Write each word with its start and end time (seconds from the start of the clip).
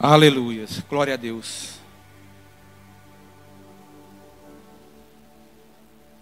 Aleluias. 0.00 0.78
Glória 0.88 1.14
a 1.14 1.16
Deus. 1.16 1.70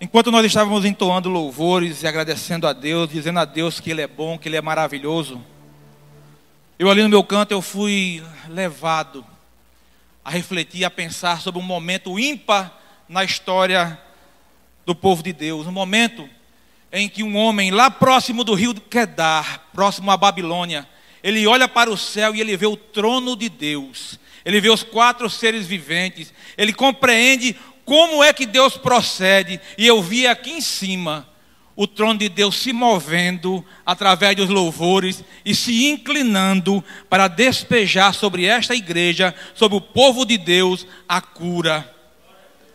Enquanto 0.01 0.31
nós 0.31 0.47
estávamos 0.47 0.87
entoando 0.87 1.29
louvores 1.29 2.03
e 2.03 2.07
agradecendo 2.07 2.67
a 2.67 2.73
Deus, 2.73 3.11
dizendo 3.11 3.39
a 3.39 3.45
Deus 3.45 3.79
que 3.79 3.91
Ele 3.91 4.01
é 4.01 4.07
bom, 4.07 4.39
que 4.39 4.49
Ele 4.49 4.57
é 4.57 4.63
maravilhoso, 4.63 5.45
eu 6.79 6.91
ali 6.91 7.03
no 7.03 7.11
meu 7.11 7.23
canto 7.23 7.53
eu 7.53 7.61
fui 7.61 8.25
levado 8.49 9.23
a 10.25 10.31
refletir, 10.31 10.83
a 10.83 10.91
pensar 10.91 11.43
sobre 11.43 11.61
um 11.61 11.65
momento 11.65 12.19
ímpar 12.19 12.81
na 13.07 13.25
história 13.25 14.01
do 14.87 14.95
povo 14.95 15.23
de 15.23 15.35
Deus, 15.35 15.67
um 15.67 15.73
momento 15.73 16.27
em 16.91 17.11
que 17.11 17.23
um 17.23 17.37
homem 17.37 17.71
lá 17.71 17.91
próximo 17.91 18.43
do 18.43 18.55
rio 18.55 18.73
Quedar, 18.75 19.69
próximo 19.75 20.11
à 20.11 20.17
Babilônia, 20.17 20.89
ele 21.27 21.45
olha 21.45 21.67
para 21.67 21.91
o 21.91 21.97
céu 21.97 22.37
e 22.37 22.41
ele 22.41 22.57
vê 22.57 22.67
o 22.67 22.77
trono 22.77 23.35
de 23.35 23.49
Deus. 23.49 24.17
Ele 24.45 24.61
vê 24.61 24.71
os 24.71 24.85
quatro 24.85 25.29
seres 25.29 25.67
viventes. 25.67 26.33
Ele 26.57 26.73
compreende 26.73 27.57
como 27.85 28.23
é 28.23 28.33
que 28.33 28.47
Deus 28.47 28.77
procede. 28.77 29.61
E 29.77 29.85
eu 29.85 30.01
vi 30.01 30.25
aqui 30.25 30.53
em 30.53 30.61
cima 30.61 31.29
o 31.75 31.85
trono 31.85 32.21
de 32.21 32.29
Deus 32.29 32.55
se 32.55 32.73
movendo 32.73 33.65
através 33.85 34.37
dos 34.37 34.49
louvores 34.49 35.25
e 35.45 35.53
se 35.53 35.89
inclinando 35.89 36.83
para 37.11 37.27
despejar 37.27 38.15
sobre 38.15 38.45
esta 38.45 38.77
igreja, 38.77 39.35
sobre 39.53 39.77
o 39.77 39.81
povo 39.81 40.25
de 40.25 40.39
Deus, 40.39 40.87
a 41.09 41.21
cura, 41.21 41.93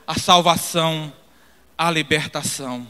a 0.05 0.19
salvação, 0.19 1.13
a 1.77 1.89
libertação. 1.89 2.85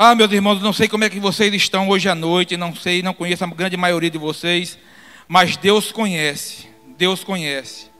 Ah, 0.00 0.14
meus 0.14 0.30
irmãos, 0.30 0.62
não 0.62 0.72
sei 0.72 0.86
como 0.86 1.02
é 1.02 1.10
que 1.10 1.18
vocês 1.18 1.52
estão 1.52 1.88
hoje 1.88 2.08
à 2.08 2.14
noite, 2.14 2.56
não 2.56 2.72
sei, 2.72 3.02
não 3.02 3.12
conheço 3.12 3.42
a 3.42 3.48
grande 3.48 3.76
maioria 3.76 4.08
de 4.08 4.16
vocês, 4.16 4.78
mas 5.26 5.56
Deus 5.56 5.90
conhece, 5.90 6.68
Deus 6.96 7.24
conhece. 7.24 7.90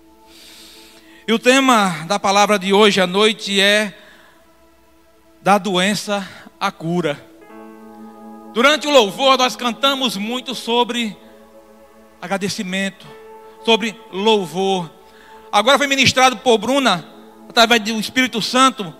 E 1.26 1.32
o 1.32 1.40
tema 1.40 2.04
da 2.06 2.16
palavra 2.16 2.56
de 2.56 2.72
hoje 2.72 3.00
à 3.00 3.06
noite 3.06 3.60
é 3.60 3.92
da 5.42 5.58
doença 5.58 6.24
à 6.60 6.70
cura. 6.70 7.20
Durante 8.54 8.86
o 8.86 8.92
louvor 8.92 9.36
nós 9.36 9.56
cantamos 9.56 10.16
muito 10.16 10.54
sobre 10.54 11.16
agradecimento, 12.22 13.08
sobre 13.64 14.00
louvor. 14.12 14.88
Agora 15.50 15.76
foi 15.76 15.88
ministrado 15.88 16.36
por 16.36 16.58
Bruna, 16.58 17.04
através 17.48 17.82
do 17.82 17.98
Espírito 17.98 18.40
Santo, 18.40 18.94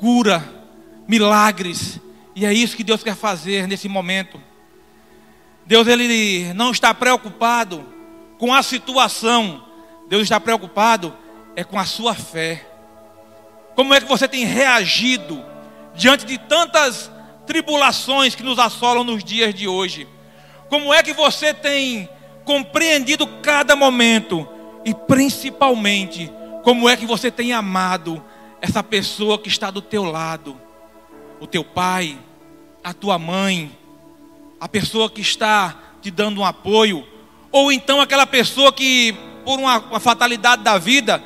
cura, 0.00 0.42
milagres 1.06 2.00
e 2.40 2.46
é 2.46 2.54
isso 2.54 2.74
que 2.74 2.82
Deus 2.82 3.02
quer 3.02 3.14
fazer 3.14 3.68
nesse 3.68 3.86
momento. 3.86 4.40
Deus 5.66 5.86
ele 5.86 6.54
não 6.54 6.70
está 6.70 6.94
preocupado 6.94 7.84
com 8.38 8.54
a 8.54 8.62
situação. 8.62 9.62
Deus 10.08 10.22
está 10.22 10.40
preocupado 10.40 11.14
é 11.54 11.62
com 11.62 11.78
a 11.78 11.84
sua 11.84 12.14
fé. 12.14 12.66
Como 13.74 13.92
é 13.92 14.00
que 14.00 14.08
você 14.08 14.26
tem 14.26 14.46
reagido 14.46 15.44
diante 15.94 16.24
de 16.24 16.38
tantas 16.38 17.12
tribulações 17.46 18.34
que 18.34 18.42
nos 18.42 18.58
assolam 18.58 19.04
nos 19.04 19.22
dias 19.22 19.52
de 19.52 19.68
hoje? 19.68 20.08
Como 20.70 20.94
é 20.94 21.02
que 21.02 21.12
você 21.12 21.52
tem 21.52 22.08
compreendido 22.46 23.26
cada 23.42 23.76
momento 23.76 24.48
e 24.82 24.94
principalmente 24.94 26.32
como 26.62 26.88
é 26.88 26.96
que 26.96 27.04
você 27.04 27.30
tem 27.30 27.52
amado 27.52 28.24
essa 28.62 28.82
pessoa 28.82 29.38
que 29.38 29.48
está 29.50 29.70
do 29.70 29.82
teu 29.82 30.04
lado? 30.04 30.58
O 31.38 31.46
teu 31.46 31.62
pai, 31.62 32.18
a 32.82 32.92
tua 32.92 33.18
mãe, 33.18 33.76
a 34.60 34.68
pessoa 34.68 35.10
que 35.10 35.20
está 35.20 35.78
te 36.00 36.10
dando 36.10 36.40
um 36.40 36.44
apoio, 36.44 37.06
ou 37.52 37.70
então 37.70 38.00
aquela 38.00 38.26
pessoa 38.26 38.72
que, 38.72 39.14
por 39.44 39.58
uma, 39.58 39.78
uma 39.78 40.00
fatalidade 40.00 40.62
da 40.62 40.78
vida, 40.78 41.22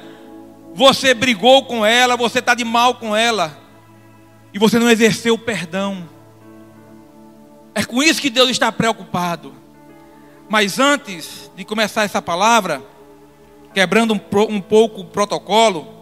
você 0.74 1.14
brigou 1.14 1.64
com 1.64 1.84
ela, 1.84 2.16
você 2.16 2.41
está 2.41 2.55
de 2.55 2.64
mal 2.64 2.94
com 2.96 3.14
ela, 3.14 3.58
e 4.52 4.58
você 4.58 4.78
não 4.78 4.90
exerceu 4.90 5.34
o 5.34 5.39
perdão. 5.39 6.08
É 7.74 7.84
com 7.84 8.02
isso 8.02 8.20
que 8.20 8.30
Deus 8.30 8.51
está 8.51 8.70
preocupado. 8.70 9.55
Mas 10.48 10.78
antes 10.78 11.51
de 11.57 11.64
começar 11.64 12.05
essa 12.05 12.23
palavra, 12.23 12.83
quebrando 13.73 14.14
um, 14.14 14.20
um 14.48 14.61
pouco 14.61 15.01
o 15.01 15.05
protocolo, 15.05 15.92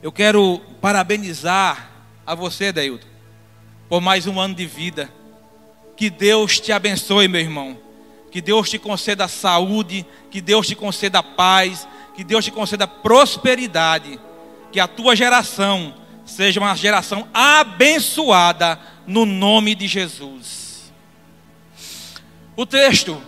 eu 0.00 0.12
quero 0.12 0.60
parabenizar 0.80 1.90
a 2.24 2.34
você, 2.34 2.72
Deilton, 2.72 3.06
por 3.88 4.00
mais 4.00 4.26
um 4.26 4.38
ano 4.38 4.54
de 4.54 4.66
vida. 4.66 5.10
Que 5.96 6.10
Deus 6.10 6.60
te 6.60 6.70
abençoe, 6.70 7.26
meu 7.26 7.40
irmão. 7.40 7.78
Que 8.30 8.40
Deus 8.40 8.68
te 8.68 8.78
conceda 8.78 9.26
saúde, 9.26 10.04
que 10.30 10.40
Deus 10.40 10.66
te 10.66 10.74
conceda 10.74 11.22
paz, 11.22 11.88
que 12.14 12.22
Deus 12.22 12.44
te 12.44 12.50
conceda 12.50 12.86
prosperidade. 12.86 14.20
Que 14.70 14.78
a 14.78 14.86
tua 14.86 15.16
geração 15.16 15.94
seja 16.26 16.60
uma 16.60 16.76
geração 16.76 17.26
abençoada 17.32 18.78
no 19.06 19.24
nome 19.24 19.74
de 19.74 19.88
Jesus. 19.88 20.92
O 22.54 22.66
texto 22.66 23.20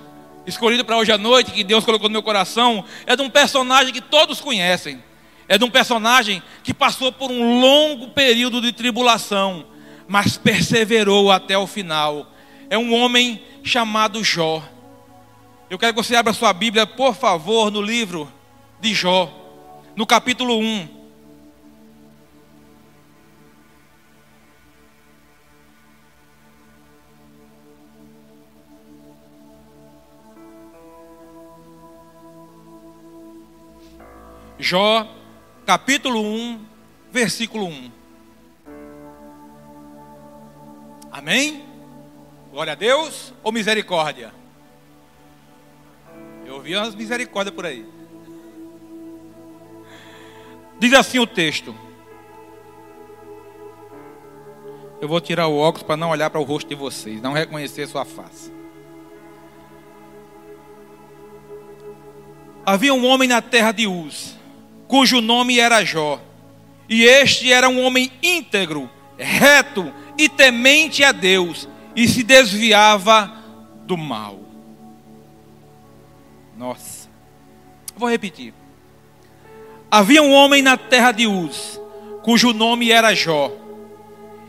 escolhido 0.46 0.84
para 0.84 0.96
hoje 0.96 1.12
à 1.12 1.18
noite, 1.18 1.52
que 1.52 1.64
Deus 1.64 1.84
colocou 1.84 2.08
no 2.08 2.12
meu 2.12 2.22
coração, 2.22 2.84
é 3.06 3.16
de 3.16 3.22
um 3.22 3.30
personagem 3.30 3.92
que 3.92 4.00
todos 4.00 4.40
conhecem. 4.40 5.02
É 5.48 5.56
de 5.56 5.64
um 5.64 5.70
personagem 5.70 6.42
que 6.62 6.74
passou 6.74 7.10
por 7.10 7.30
um 7.30 7.60
longo 7.60 8.08
período 8.08 8.60
de 8.60 8.72
tribulação 8.72 9.64
mas 10.10 10.36
perseverou 10.36 11.30
até 11.30 11.56
o 11.56 11.68
final. 11.68 12.32
É 12.68 12.76
um 12.76 12.92
homem 12.92 13.40
chamado 13.62 14.24
Jó. 14.24 14.60
Eu 15.70 15.78
quero 15.78 15.94
que 15.94 16.02
você 16.02 16.16
abra 16.16 16.32
sua 16.32 16.52
Bíblia, 16.52 16.84
por 16.84 17.14
favor, 17.14 17.70
no 17.70 17.80
livro 17.80 18.28
de 18.80 18.92
Jó, 18.92 19.32
no 19.94 20.04
capítulo 20.04 20.58
1. 20.58 20.88
Jó, 34.58 35.06
capítulo 35.64 36.20
1, 36.20 36.66
versículo 37.12 37.66
1. 37.66 37.99
Amém? 41.20 41.62
Glória 42.50 42.72
a 42.72 42.74
Deus 42.74 43.34
ou 43.42 43.52
misericórdia? 43.52 44.32
Eu 46.46 46.54
ouvi 46.54 46.74
umas 46.74 46.94
misericórdias 46.94 47.54
por 47.54 47.66
aí. 47.66 47.84
Diz 50.78 50.94
assim 50.94 51.18
o 51.18 51.26
texto. 51.26 51.74
Eu 54.98 55.06
vou 55.06 55.20
tirar 55.20 55.46
o 55.46 55.58
óculos 55.58 55.82
para 55.82 55.94
não 55.94 56.08
olhar 56.08 56.30
para 56.30 56.40
o 56.40 56.42
rosto 56.42 56.68
de 56.68 56.74
vocês, 56.74 57.20
não 57.20 57.34
reconhecer 57.34 57.86
sua 57.86 58.06
face. 58.06 58.50
Havia 62.64 62.94
um 62.94 63.04
homem 63.04 63.28
na 63.28 63.42
terra 63.42 63.72
de 63.72 63.86
Uz, 63.86 64.38
cujo 64.88 65.20
nome 65.20 65.60
era 65.60 65.84
Jó. 65.84 66.18
E 66.88 67.04
este 67.04 67.52
era 67.52 67.68
um 67.68 67.84
homem 67.84 68.10
íntegro, 68.22 68.88
reto 69.18 69.92
e 70.24 70.28
temente 70.28 71.02
a 71.02 71.12
Deus, 71.12 71.68
e 71.96 72.06
se 72.06 72.22
desviava 72.22 73.32
do 73.84 73.96
mal. 73.96 74.38
Nossa, 76.56 77.08
vou 77.96 78.08
repetir. 78.08 78.52
Havia 79.90 80.22
um 80.22 80.32
homem 80.32 80.60
na 80.62 80.76
terra 80.76 81.10
de 81.10 81.26
Uz, 81.26 81.80
cujo 82.22 82.52
nome 82.52 82.90
era 82.90 83.14
Jó, 83.14 83.50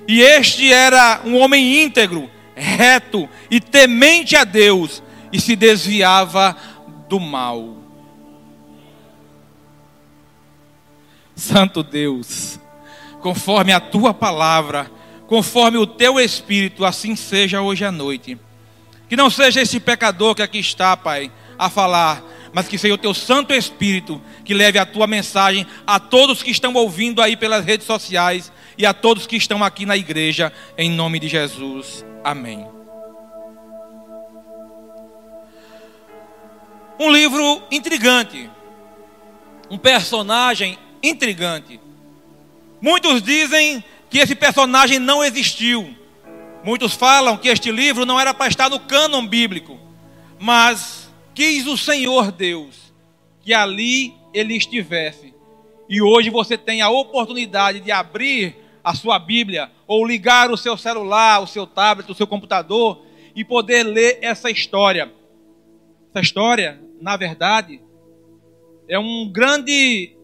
e 0.08 0.22
este 0.22 0.72
era 0.72 1.22
um 1.24 1.38
homem 1.38 1.82
íntegro, 1.82 2.30
reto 2.54 3.30
e 3.50 3.62
temente 3.62 4.36
a 4.36 4.44
Deus, 4.44 5.02
e 5.32 5.40
se 5.40 5.56
desviava 5.56 6.58
do 7.08 7.18
mal. 7.18 7.78
Santo 11.34 11.82
Deus, 11.82 12.60
conforme 13.22 13.72
a 13.72 13.80
tua 13.80 14.14
palavra, 14.14 14.92
conforme 15.32 15.78
o 15.78 15.88
teu 15.88 16.20
espírito, 16.20 16.84
assim 16.84 17.16
seja 17.16 17.62
hoje 17.62 17.86
à 17.86 17.92
noite. 17.92 18.38
Que 19.08 19.16
não 19.16 19.30
seja 19.30 19.62
esse 19.62 19.80
pecador 19.80 20.36
que 20.36 20.42
aqui 20.42 20.60
está, 20.60 20.98
Pai, 20.98 21.32
a 21.58 21.70
falar, 21.70 22.22
mas 22.52 22.68
que 22.68 22.78
seja 22.78 22.96
o 22.96 22.98
teu 22.98 23.14
Santo 23.14 23.54
Espírito 23.54 24.22
que 24.44 24.54
leve 24.54 24.78
a 24.78 24.86
tua 24.86 25.08
mensagem 25.08 25.66
a 25.88 26.02
todos 26.02 26.44
que 26.44 26.52
estão 26.52 26.74
ouvindo 26.74 27.22
aí 27.22 27.38
pelas 27.38 27.64
redes 27.64 27.88
sociais 27.88 28.52
e 28.78 28.86
a 28.86 28.94
todos 28.94 29.26
que 29.26 29.38
estão 29.38 29.64
aqui 29.64 29.86
na 29.86 29.96
igreja, 29.96 30.52
em 30.78 30.92
nome 30.92 31.18
de 31.18 31.30
Jesus. 31.30 32.04
Amém. 32.26 32.68
Um 37.00 37.10
livro 37.10 37.64
intrigante, 37.72 38.50
um 39.70 39.78
personagem 39.78 40.78
intrigante. 41.02 41.80
Muitos 42.82 43.22
dizem 43.22 43.82
que 44.12 44.20
esse 44.20 44.36
personagem 44.36 45.00
não 45.00 45.24
existiu. 45.24 45.96
Muitos 46.64 46.94
falam 46.94 47.38
que 47.38 47.48
este 47.48 47.72
livro 47.72 48.06
não 48.06 48.20
era 48.20 48.34
para 48.34 48.50
estar 48.50 48.70
no 48.70 48.80
cânon 48.80 49.26
bíblico, 49.26 49.80
mas 50.38 51.10
quis 51.34 51.66
o 51.66 51.78
Senhor 51.78 52.32
Deus 52.32 52.94
que 53.40 53.54
ali 53.54 54.14
ele 54.34 54.56
estivesse. 54.56 55.34
E 55.90 56.02
hoje 56.02 56.30
você 56.30 56.58
tem 56.58 56.82
a 56.82 56.90
oportunidade 56.90 57.80
de 57.80 57.92
abrir 57.92 58.56
a 58.84 58.94
sua 58.94 59.18
Bíblia 59.18 59.72
ou 59.88 60.06
ligar 60.06 60.52
o 60.52 60.58
seu 60.58 60.78
celular, 60.78 61.42
o 61.42 61.48
seu 61.48 61.66
tablet, 61.66 62.12
o 62.12 62.16
seu 62.16 62.28
computador 62.28 63.04
e 63.34 63.46
poder 63.46 63.84
ler 63.84 64.20
essa 64.22 64.52
história. 64.52 65.12
Essa 66.10 66.22
história, 66.22 66.82
na 67.00 67.16
verdade, 67.16 67.82
é 68.90 69.00
um 69.00 69.32
grande 69.32 70.16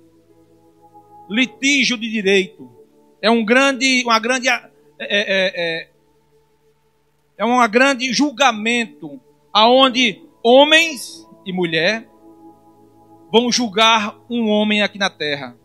litígio 1.30 1.98
de 1.98 2.10
direito. 2.10 2.77
É 3.22 3.30
um 3.30 3.44
grande, 3.44 4.04
uma 4.06 4.20
grande, 4.20 4.48
é, 4.50 4.68
é, 5.00 5.54
é, 5.56 5.88
é 7.38 7.46
um 7.46 7.68
grande 7.70 8.12
julgamento 8.14 9.20
aonde 9.52 10.22
homens 10.44 11.28
e 11.46 11.52
mulher 11.52 12.08
vão 13.32 13.52
julgar 13.52 14.16
um 14.30 14.50
homem 14.50 14.82
aqui 14.82 14.98
na 14.98 15.10
terra. 15.10 15.56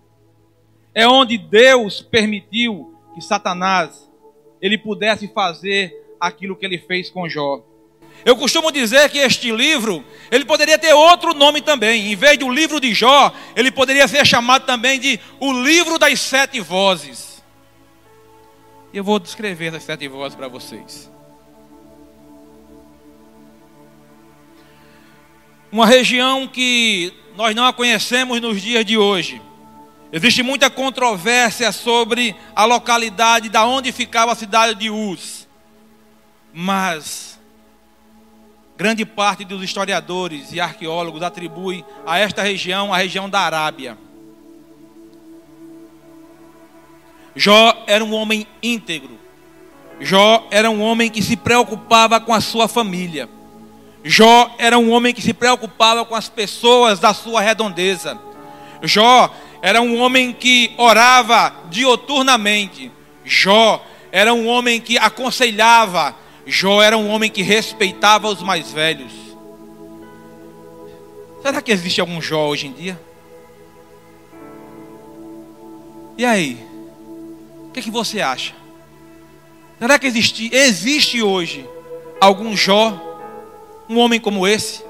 É 0.94 1.06
onde 1.06 1.38
Deus 1.38 2.00
permitiu 2.00 2.94
que 3.14 3.20
Satanás 3.20 4.10
ele 4.60 4.78
pudesse 4.78 5.28
fazer 5.28 5.92
aquilo 6.20 6.56
que 6.56 6.64
ele 6.64 6.78
fez 6.78 7.10
com 7.10 7.28
Jó. 7.28 7.64
Eu 8.24 8.36
costumo 8.36 8.70
dizer 8.70 9.10
que 9.10 9.18
este 9.18 9.50
livro, 9.50 10.04
ele 10.30 10.44
poderia 10.44 10.78
ter 10.78 10.92
outro 10.92 11.34
nome 11.34 11.60
também. 11.60 12.12
Em 12.12 12.16
vez 12.16 12.38
do 12.38 12.48
livro 12.48 12.78
de 12.80 12.94
Jó, 12.94 13.32
ele 13.56 13.72
poderia 13.72 14.06
ser 14.06 14.24
chamado 14.24 14.64
também 14.64 15.00
de 15.00 15.18
o 15.40 15.52
livro 15.52 15.98
das 15.98 16.20
sete 16.20 16.60
vozes. 16.60 17.31
Eu 18.92 19.02
vou 19.02 19.18
descrever 19.18 19.74
as 19.74 19.82
sete 19.82 20.06
vozes 20.06 20.36
para 20.36 20.48
vocês. 20.48 21.10
Uma 25.70 25.86
região 25.86 26.46
que 26.46 27.14
nós 27.34 27.54
não 27.56 27.64
a 27.64 27.72
conhecemos 27.72 28.38
nos 28.40 28.60
dias 28.60 28.84
de 28.84 28.98
hoje. 28.98 29.40
Existe 30.12 30.42
muita 30.42 30.68
controvérsia 30.68 31.72
sobre 31.72 32.36
a 32.54 32.66
localidade 32.66 33.48
da 33.48 33.64
onde 33.64 33.90
ficava 33.92 34.32
a 34.32 34.36
cidade 34.36 34.74
de 34.74 34.90
Uz. 34.90 35.48
Mas 36.52 37.40
grande 38.76 39.06
parte 39.06 39.42
dos 39.42 39.62
historiadores 39.62 40.52
e 40.52 40.60
arqueólogos 40.60 41.22
atribui 41.22 41.82
a 42.04 42.18
esta 42.18 42.42
região 42.42 42.92
a 42.92 42.98
região 42.98 43.30
da 43.30 43.40
Arábia. 43.40 43.96
Jó 47.34 47.84
era 47.86 48.04
um 48.04 48.12
homem 48.12 48.46
íntegro. 48.62 49.18
Jó 50.00 50.46
era 50.50 50.70
um 50.70 50.82
homem 50.82 51.08
que 51.10 51.22
se 51.22 51.36
preocupava 51.36 52.20
com 52.20 52.34
a 52.34 52.40
sua 52.40 52.68
família. 52.68 53.28
Jó 54.04 54.54
era 54.58 54.78
um 54.78 54.90
homem 54.90 55.14
que 55.14 55.22
se 55.22 55.32
preocupava 55.32 56.04
com 56.04 56.14
as 56.14 56.28
pessoas 56.28 56.98
da 56.98 57.14
sua 57.14 57.40
redondeza. 57.40 58.18
Jó 58.82 59.32
era 59.62 59.80
um 59.80 60.00
homem 60.00 60.32
que 60.32 60.74
orava 60.76 61.54
dioturnamente. 61.70 62.90
Jó 63.24 63.84
era 64.10 64.34
um 64.34 64.46
homem 64.48 64.80
que 64.80 64.98
aconselhava. 64.98 66.16
Jó 66.44 66.82
era 66.82 66.98
um 66.98 67.08
homem 67.08 67.30
que 67.30 67.42
respeitava 67.42 68.28
os 68.28 68.42
mais 68.42 68.72
velhos. 68.72 69.12
Será 71.40 71.62
que 71.62 71.72
existe 71.72 72.00
algum 72.00 72.20
Jó 72.20 72.48
hoje 72.48 72.66
em 72.66 72.72
dia? 72.72 73.00
E 76.18 76.24
aí? 76.24 76.71
O 77.72 77.74
que, 77.74 77.80
é 77.80 77.82
que 77.84 77.90
você 77.90 78.20
acha? 78.20 78.52
Será 79.78 79.98
que 79.98 80.06
existe, 80.06 80.54
existe 80.54 81.22
hoje 81.22 81.66
algum 82.20 82.54
Jó 82.54 82.92
um 83.88 83.98
homem 83.98 84.20
como 84.20 84.46
esse, 84.46 84.84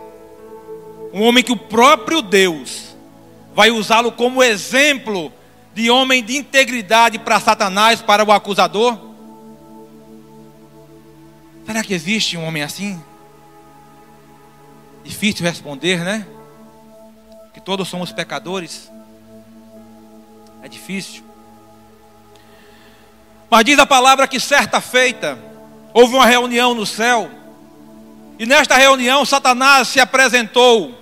um 1.12 1.22
homem 1.22 1.44
que 1.44 1.52
o 1.52 1.56
próprio 1.56 2.20
Deus 2.20 2.96
vai 3.54 3.70
usá-lo 3.70 4.10
como 4.10 4.42
exemplo 4.42 5.32
de 5.72 5.92
homem 5.92 6.24
de 6.24 6.36
integridade 6.36 7.20
para 7.20 7.38
Satanás, 7.38 8.02
para 8.02 8.24
o 8.24 8.32
acusador? 8.32 8.98
Será 11.64 11.84
que 11.84 11.94
existe 11.94 12.36
um 12.36 12.44
homem 12.44 12.64
assim? 12.64 13.00
Difícil 15.04 15.46
responder, 15.46 16.00
né? 16.00 16.26
Que 17.54 17.60
todos 17.60 17.86
somos 17.86 18.10
pecadores. 18.10 18.90
É 20.64 20.66
difícil. 20.66 21.30
Mas 23.52 23.64
diz 23.66 23.78
a 23.78 23.86
palavra 23.86 24.26
que 24.26 24.40
certa 24.40 24.80
feita 24.80 25.38
houve 25.92 26.14
uma 26.14 26.24
reunião 26.24 26.74
no 26.74 26.86
céu 26.86 27.30
e 28.38 28.46
nesta 28.46 28.76
reunião, 28.76 29.24
Satanás 29.24 29.88
se 29.88 30.00
apresentou. 30.00 30.98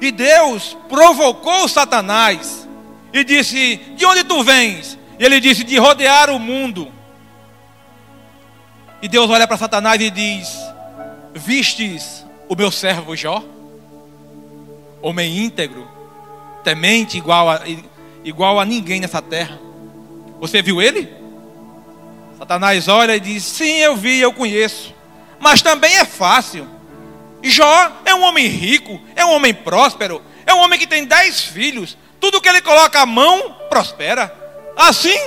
E 0.00 0.10
Deus 0.10 0.76
provocou 0.88 1.66
Satanás. 1.66 2.68
E 3.12 3.24
disse: 3.24 3.76
De 3.96 4.04
onde 4.04 4.24
tu 4.24 4.42
vens? 4.44 4.98
E 5.18 5.24
ele 5.24 5.40
disse: 5.40 5.64
De 5.64 5.78
rodear 5.78 6.30
o 6.30 6.38
mundo. 6.38 6.92
E 9.00 9.08
Deus 9.08 9.30
olha 9.30 9.46
para 9.46 9.56
Satanás 9.56 9.98
e 9.98 10.10
diz: 10.10 10.58
Vistes 11.34 12.26
o 12.48 12.54
meu 12.54 12.70
servo 12.70 13.16
Jó? 13.16 13.42
Homem 15.00 15.38
íntegro, 15.38 15.88
temente 16.62 17.16
igual 17.16 17.48
a, 17.48 17.62
igual 18.24 18.60
a 18.60 18.64
ninguém 18.64 19.00
nessa 19.00 19.22
terra. 19.22 19.58
Você 20.38 20.60
viu 20.60 20.82
ele? 20.82 21.17
Satanás 22.48 22.88
olha 22.88 23.14
e 23.14 23.20
diz: 23.20 23.44
Sim, 23.44 23.78
eu 23.78 23.94
vi, 23.94 24.20
eu 24.20 24.32
conheço 24.32 24.98
mas 25.40 25.62
também 25.62 25.96
é 25.96 26.04
fácil. 26.04 26.68
Jó 27.42 27.92
é 28.04 28.14
um 28.14 28.22
homem 28.22 28.46
rico, 28.46 29.00
é 29.14 29.24
um 29.24 29.32
homem 29.32 29.54
próspero, 29.54 30.22
é 30.44 30.52
um 30.52 30.58
homem 30.58 30.78
que 30.78 30.86
tem 30.86 31.04
dez 31.04 31.42
filhos. 31.42 31.96
Tudo 32.20 32.40
que 32.40 32.48
ele 32.48 32.60
coloca 32.60 33.00
a 33.00 33.06
mão 33.06 33.54
prospera. 33.68 34.34
Assim 34.76 35.18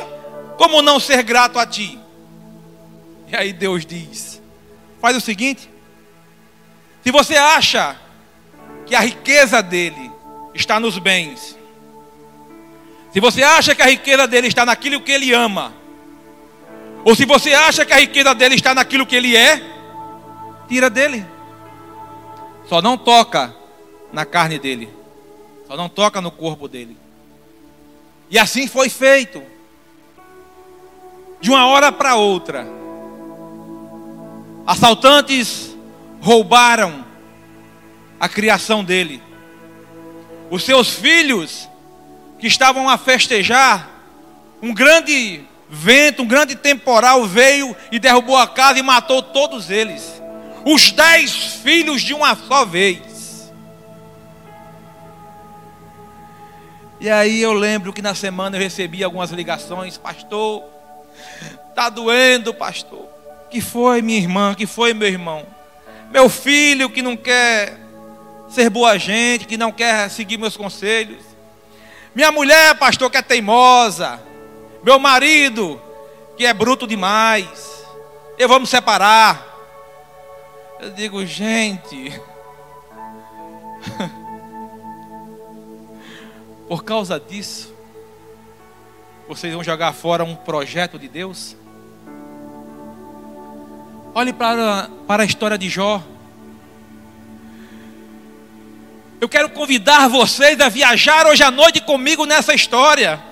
como 0.58 0.82
não 0.82 1.00
ser 1.00 1.24
grato 1.24 1.58
a 1.58 1.66
ti. 1.66 1.98
E 3.28 3.36
aí 3.36 3.54
Deus 3.54 3.86
diz: 3.86 4.42
faz 5.00 5.16
o 5.16 5.22
seguinte. 5.22 5.70
Se 7.04 7.12
você 7.12 7.36
acha 7.36 7.96
que 8.86 8.94
a 8.94 9.00
riqueza 9.00 9.64
dele 9.64 10.12
está 10.54 10.80
nos 10.80 11.00
bens, 11.00 11.58
se 13.12 13.20
você 13.20 13.42
acha 13.42 13.74
que 13.74 13.82
a 13.82 13.88
riqueza 13.88 14.28
dele 14.28 14.48
está 14.48 14.66
naquilo 14.66 15.02
que 15.02 15.12
ele 15.12 15.34
ama, 15.34 15.74
ou 17.04 17.16
se 17.16 17.26
você 17.26 17.54
acha 17.54 17.86
que 17.86 17.94
a 17.94 18.00
riqueza 18.00 18.34
dele 18.36 18.56
está 18.56 18.76
naquilo 18.76 19.06
que 19.06 19.16
ele 19.16 19.36
é, 19.36 19.62
tira 20.68 20.90
dele. 20.90 21.26
Só 22.68 22.82
não 22.82 22.98
toca 22.98 23.56
na 24.14 24.26
carne 24.26 24.60
dele. 24.60 24.90
Só 25.68 25.76
não 25.76 25.90
toca 25.90 26.22
no 26.22 26.32
corpo 26.32 26.68
dele. 26.68 26.98
E 28.30 28.38
assim 28.38 28.68
foi 28.68 28.88
feito. 28.88 29.42
De 31.42 31.50
uma 31.50 31.66
hora 31.68 31.92
para 31.92 32.16
outra. 32.16 32.68
Assaltantes 34.66 35.76
roubaram 36.22 37.04
a 38.20 38.30
criação 38.30 38.84
dele. 38.84 39.22
Os 40.52 40.64
seus 40.64 40.90
filhos 40.92 41.68
que 42.38 42.48
estavam 42.48 42.88
a 42.88 42.98
festejar, 42.98 43.90
um 44.62 44.74
grande 44.74 45.44
vento, 45.72 46.22
um 46.22 46.28
grande 46.28 46.56
temporal 46.56 47.26
veio 47.26 47.76
e 47.92 47.98
derrubou 47.98 48.38
a 48.38 48.48
casa 48.48 48.78
e 48.78 48.84
matou 48.84 49.24
todos 49.24 49.72
eles 49.72 50.22
os 50.66 50.92
dez 50.92 51.32
filhos 51.64 52.02
de 52.02 52.14
uma 52.14 52.36
só 52.36 52.66
vez. 52.66 53.52
E 57.00 57.10
aí 57.10 57.42
eu 57.42 57.54
lembro 57.54 57.92
que 57.92 58.02
na 58.02 58.14
semana 58.14 58.58
eu 58.58 58.62
recebi 58.62 59.04
algumas 59.04 59.32
ligações, 59.32 59.98
pastor, 59.98 60.64
tá 61.74 61.90
doendo, 61.90 62.54
pastor. 62.54 63.10
Que 63.50 63.60
foi 63.60 64.02
minha 64.02 64.20
irmã, 64.20 64.54
que 64.54 64.68
foi 64.68 64.94
meu 64.94 65.08
irmão? 65.08 65.46
Meu 66.12 66.30
filho 66.30 66.90
que 66.90 67.02
não 67.02 67.18
quer 67.18 67.78
ser 68.50 68.70
boa 68.70 68.98
gente, 69.00 69.48
que 69.48 69.58
não 69.58 69.72
quer 69.72 70.10
seguir 70.10 70.38
meus 70.38 70.56
conselhos. 70.56 71.24
Minha 72.14 72.32
mulher, 72.32 72.76
pastor, 72.76 73.10
que 73.10 73.18
é 73.18 73.22
teimosa. 73.22 74.22
Meu 74.84 74.98
marido, 74.98 75.80
que 76.36 76.46
é 76.46 76.54
bruto 76.54 76.88
demais. 76.88 77.86
Eu 78.38 78.48
vou 78.48 78.60
me 78.60 78.66
separar. 78.66 79.48
Eu 80.80 80.90
digo, 80.90 81.24
gente, 81.24 82.20
por 86.68 86.84
causa 86.84 87.20
disso, 87.20 87.72
vocês 89.28 89.54
vão 89.54 89.64
jogar 89.64 89.94
fora 89.94 90.24
um 90.24 90.36
projeto 90.36 90.98
de 90.98 91.08
Deus? 91.08 91.56
Olhe 94.16 94.34
para, 94.34 94.90
para 95.08 95.22
a 95.22 95.26
história 95.26 95.58
de 95.58 95.70
Jó. 95.70 96.02
Eu 99.22 99.30
quero 99.30 99.50
convidar 99.50 100.08
vocês 100.08 100.60
a 100.60 100.68
viajar 100.68 101.28
hoje 101.28 101.44
à 101.44 101.52
noite 101.52 101.80
comigo 101.82 102.26
nessa 102.26 102.56
história. 102.56 103.31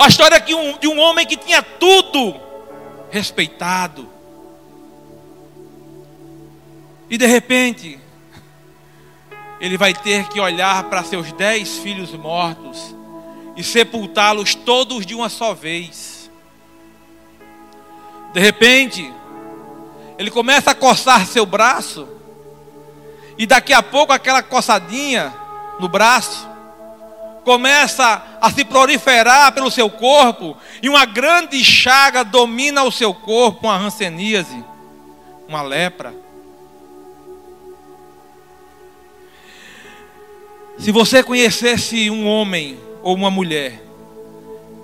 A 0.00 0.08
história 0.08 0.40
de 0.40 0.54
um, 0.54 0.78
de 0.78 0.88
um 0.88 0.98
homem 0.98 1.26
que 1.26 1.36
tinha 1.36 1.62
tudo 1.62 2.34
respeitado, 3.10 4.08
E 7.10 7.18
de 7.18 7.26
repente, 7.26 7.98
ele 9.60 9.76
vai 9.76 9.92
ter 9.92 10.28
que 10.28 10.38
olhar 10.38 10.84
para 10.84 11.02
seus 11.02 11.32
dez 11.32 11.78
filhos 11.78 12.12
mortos 12.12 12.94
e 13.56 13.64
sepultá-los 13.64 14.54
todos 14.54 15.04
de 15.04 15.12
uma 15.12 15.28
só 15.28 15.52
vez. 15.52 16.30
De 18.32 18.38
repente, 18.38 19.12
ele 20.16 20.30
começa 20.30 20.70
a 20.70 20.74
coçar 20.74 21.26
seu 21.26 21.44
braço, 21.44 22.06
e 23.36 23.44
daqui 23.44 23.72
a 23.72 23.82
pouco 23.82 24.12
aquela 24.12 24.42
coçadinha 24.42 25.34
no 25.80 25.88
braço 25.88 26.48
começa 27.50 28.38
a 28.40 28.48
se 28.52 28.64
proliferar 28.64 29.52
pelo 29.52 29.72
seu 29.72 29.90
corpo, 29.90 30.56
e 30.80 30.88
uma 30.88 31.04
grande 31.04 31.64
chaga 31.64 32.22
domina 32.22 32.84
o 32.84 32.92
seu 32.92 33.12
corpo, 33.12 33.66
uma 33.66 33.76
ranceníase, 33.76 34.64
uma 35.48 35.60
lepra. 35.60 36.14
Se 40.78 40.92
você 40.92 41.24
conhecesse 41.24 42.08
um 42.08 42.24
homem 42.24 42.78
ou 43.02 43.16
uma 43.16 43.32
mulher, 43.32 43.82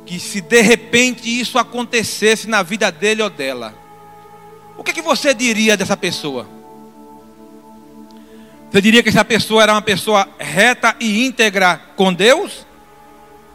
que 0.04 0.18
se 0.18 0.40
de 0.40 0.60
repente 0.60 1.28
isso 1.28 1.60
acontecesse 1.60 2.48
na 2.48 2.64
vida 2.64 2.90
dele 2.90 3.22
ou 3.22 3.30
dela, 3.30 3.72
o 4.76 4.82
que, 4.82 4.92
que 4.92 5.02
você 5.02 5.32
diria 5.32 5.76
dessa 5.76 5.96
pessoa? 5.96 6.55
Você 8.76 8.82
diria 8.82 9.02
que 9.02 9.08
essa 9.08 9.24
pessoa 9.24 9.62
era 9.62 9.72
uma 9.72 9.80
pessoa 9.80 10.28
reta 10.38 10.94
e 11.00 11.24
íntegra 11.24 11.80
com 11.96 12.12
Deus? 12.12 12.66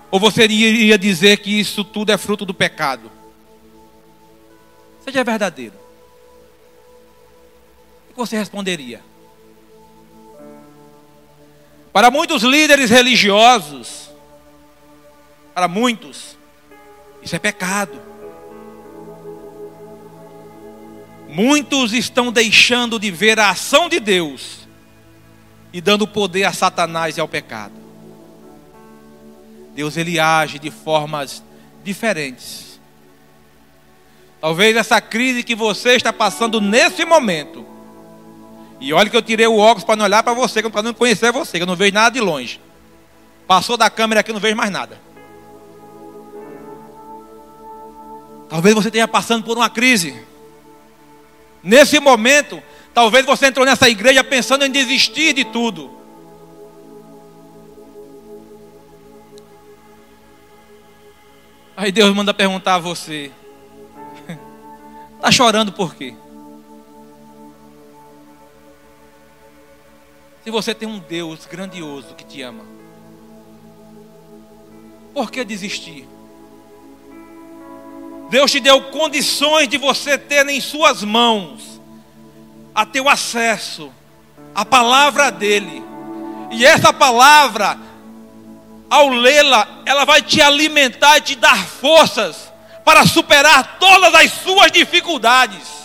Ou 0.10 0.20
você 0.20 0.46
iria 0.46 0.98
dizer 0.98 1.38
que 1.38 1.60
isso 1.60 1.84
tudo 1.84 2.12
é 2.12 2.18
fruto 2.18 2.44
do 2.44 2.56
pecado? 2.56 3.12
Seja 5.06 5.24
verdadeiro. 5.24 5.76
O 8.10 8.14
que 8.14 8.18
você 8.18 8.36
responderia? 8.36 9.00
Para 11.94 12.10
muitos 12.10 12.42
líderes 12.42 12.90
religiosos, 12.90 14.10
para 15.54 15.68
muitos, 15.68 16.36
isso 17.22 17.36
é 17.36 17.38
pecado. 17.38 18.02
Muitos 21.30 21.94
estão 21.94 22.32
deixando 22.32 22.98
de 23.00 23.12
ver 23.12 23.40
a 23.40 23.52
ação 23.52 23.88
de 23.88 24.00
Deus 24.00 24.61
e 25.74 25.80
dando 25.80 26.08
poder 26.08 26.44
a 26.44 26.54
Satanás 26.54 27.18
e 27.18 27.22
ao 27.22 27.28
pecado. 27.28 27.74
Deus 29.74 29.96
ele 29.98 30.20
age 30.20 30.60
de 30.60 30.70
formas 30.70 31.44
diferentes. 31.84 32.80
Talvez 34.40 34.76
essa 34.76 35.00
crise 35.00 35.44
que 35.44 35.56
você 35.56 35.92
está 35.92 36.12
passando 36.12 36.60
nesse 36.60 37.06
momento 37.06 37.72
e 38.82 38.92
olha 38.94 39.08
que 39.12 39.16
eu 39.16 39.22
tirei 39.22 39.46
o 39.46 39.58
óculos 39.60 39.84
para 39.84 39.96
não 39.96 40.06
olhar 40.06 40.24
para 40.24 40.34
você, 40.34 40.68
para 40.68 40.82
não 40.82 40.92
conhecer 40.92 41.32
você, 41.32 41.60
que 41.60 41.64
eu 41.64 41.68
não 41.68 41.76
vejo 41.76 41.94
nada 41.94 42.12
de 42.12 42.20
longe. 42.20 42.60
Passou 43.46 43.78
da 43.78 43.92
câmera 43.92 44.22
aqui, 44.22 44.34
não 44.34 44.40
vejo 44.40 44.56
mais 44.56 44.72
nada. 44.72 45.00
Talvez 48.50 48.74
você 48.74 48.88
esteja 48.88 49.08
passando 49.08 49.46
por 49.46 49.56
uma 49.56 49.70
crise. 49.70 50.20
Nesse 51.62 52.00
momento, 52.00 52.62
talvez 52.94 53.26
você 53.26 53.48
entrou 53.48 53.66
nessa 53.66 53.90
igreja 53.90 54.24
pensando 54.24 54.66
em 54.66 54.72
desistir 54.72 55.34
de 55.34 55.46
tudo. 55.46 56.00
Aí 61.76 61.92
Deus 61.92 62.14
manda 62.14 62.34
perguntar 62.34 62.76
a 62.76 62.80
você: 62.80 63.32
Está 65.16 65.32
chorando 65.32 65.72
por 65.72 65.96
quê? 65.96 66.14
Se 70.44 70.50
você 70.50 70.74
tem 70.74 70.88
um 70.88 71.00
Deus 71.00 71.46
grandioso 71.46 72.16
que 72.16 72.26
te 72.26 72.42
ama, 72.42 72.66
por 75.14 75.32
que 75.32 75.44
desistir? 75.44 76.08
Deus 78.30 78.52
te 78.52 78.60
deu 78.60 78.82
condições 78.90 79.68
de 79.68 79.78
você 79.78 80.18
ter 80.18 80.48
em 80.48 80.60
suas 80.62 81.04
mãos 81.04 81.71
a 82.74 82.86
teu 82.86 83.10
acesso 83.10 83.92
à 84.56 84.66
palavra 84.66 85.32
dele. 85.32 85.84
E 86.52 86.66
essa 86.66 86.92
palavra, 86.92 87.78
ao 88.90 89.10
lê-la, 89.10 89.68
ela 89.86 90.06
vai 90.06 90.22
te 90.22 90.42
alimentar 90.42 91.18
e 91.18 91.22
te 91.22 91.36
dar 91.36 91.66
forças 91.66 92.52
para 92.84 93.06
superar 93.06 93.78
todas 93.80 94.14
as 94.14 94.32
suas 94.32 94.72
dificuldades. 94.72 95.82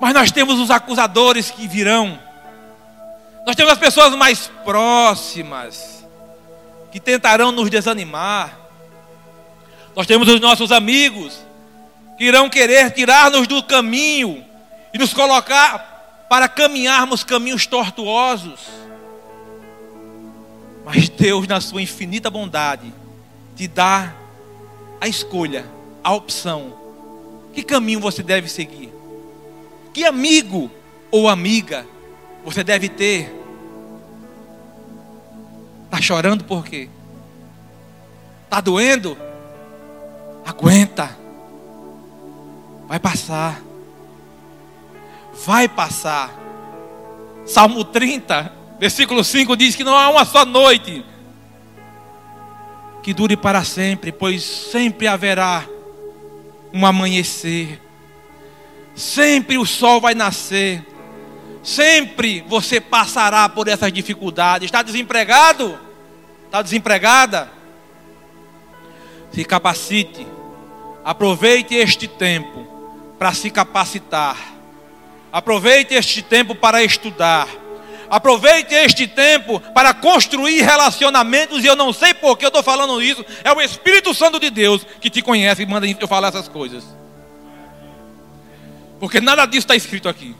Mas 0.00 0.14
nós 0.14 0.30
temos 0.30 0.58
os 0.58 0.70
acusadores 0.70 1.50
que 1.50 1.66
virão. 1.66 2.18
Nós 3.46 3.56
temos 3.56 3.72
as 3.72 3.78
pessoas 3.78 4.14
mais 4.14 4.50
próximas 4.64 6.04
que 6.90 7.00
tentarão 7.00 7.50
nos 7.50 7.70
desanimar. 7.70 8.58
Nós 9.96 10.06
temos 10.06 10.28
os 10.28 10.40
nossos 10.40 10.70
amigos 10.70 11.41
irão 12.24 12.48
querer 12.48 12.90
tirar-nos 12.90 13.46
do 13.46 13.62
caminho 13.62 14.44
e 14.92 14.98
nos 14.98 15.12
colocar 15.12 16.26
para 16.28 16.48
caminharmos 16.48 17.24
caminhos 17.24 17.66
tortuosos. 17.66 18.60
Mas 20.84 21.08
Deus, 21.08 21.46
na 21.46 21.60
sua 21.60 21.82
infinita 21.82 22.30
bondade, 22.30 22.92
te 23.56 23.68
dá 23.68 24.14
a 25.00 25.08
escolha, 25.08 25.64
a 26.02 26.12
opção. 26.12 26.74
Que 27.52 27.62
caminho 27.62 28.00
você 28.00 28.22
deve 28.22 28.48
seguir? 28.48 28.92
Que 29.92 30.04
amigo 30.04 30.70
ou 31.10 31.28
amiga 31.28 31.86
você 32.44 32.64
deve 32.64 32.88
ter? 32.88 33.32
Está 35.84 36.00
chorando 36.00 36.44
por 36.44 36.64
quê? 36.64 36.88
Está 38.44 38.60
doendo? 38.60 39.16
Aguenta. 40.44 41.21
Vai 42.86 42.98
passar. 42.98 43.60
Vai 45.44 45.68
passar. 45.68 46.30
Salmo 47.46 47.84
30, 47.84 48.52
versículo 48.78 49.24
5 49.24 49.56
diz 49.56 49.74
que 49.74 49.84
não 49.84 49.96
há 49.96 50.08
uma 50.08 50.24
só 50.24 50.44
noite 50.44 51.04
que 53.02 53.12
dure 53.12 53.36
para 53.36 53.64
sempre, 53.64 54.12
pois 54.12 54.42
sempre 54.44 55.08
haverá 55.08 55.64
um 56.72 56.86
amanhecer 56.86 57.80
Sempre 58.94 59.56
o 59.56 59.64
sol 59.64 60.00
vai 60.00 60.14
nascer. 60.14 60.84
Sempre 61.62 62.44
você 62.46 62.80
passará 62.80 63.48
por 63.48 63.68
essas 63.68 63.92
dificuldades. 63.92 64.66
Está 64.66 64.82
desempregado? 64.82 65.78
Está 66.46 66.60
desempregada? 66.60 67.50
Se 69.32 69.44
capacite. 69.44 70.26
Aproveite 71.04 71.74
este 71.74 72.06
tempo 72.06 72.68
para 73.22 73.32
se 73.32 73.52
capacitar. 73.52 74.36
Aproveite 75.32 75.94
este 75.94 76.22
tempo 76.22 76.56
para 76.56 76.82
estudar. 76.82 77.46
Aproveite 78.10 78.74
este 78.74 79.06
tempo 79.06 79.60
para 79.60 79.94
construir 79.94 80.60
relacionamentos. 80.62 81.62
E 81.62 81.68
eu 81.68 81.76
não 81.76 81.92
sei 81.92 82.12
por 82.14 82.36
que 82.36 82.44
eu 82.44 82.48
estou 82.48 82.64
falando 82.64 83.00
isso. 83.00 83.24
É 83.44 83.52
o 83.52 83.60
Espírito 83.60 84.12
Santo 84.12 84.40
de 84.40 84.50
Deus 84.50 84.84
que 85.00 85.08
te 85.08 85.22
conhece 85.22 85.62
e 85.62 85.66
manda 85.66 85.86
eu 85.86 86.08
falar 86.08 86.30
essas 86.30 86.48
coisas. 86.48 86.82
Porque 88.98 89.20
nada 89.20 89.46
disso 89.46 89.66
está 89.66 89.76
escrito 89.76 90.08
aqui. 90.08 90.34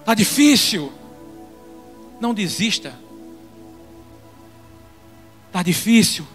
Está 0.00 0.14
difícil. 0.14 0.90
Não 2.18 2.32
desista. 2.32 2.94
Está 5.48 5.62
difícil. 5.62 6.26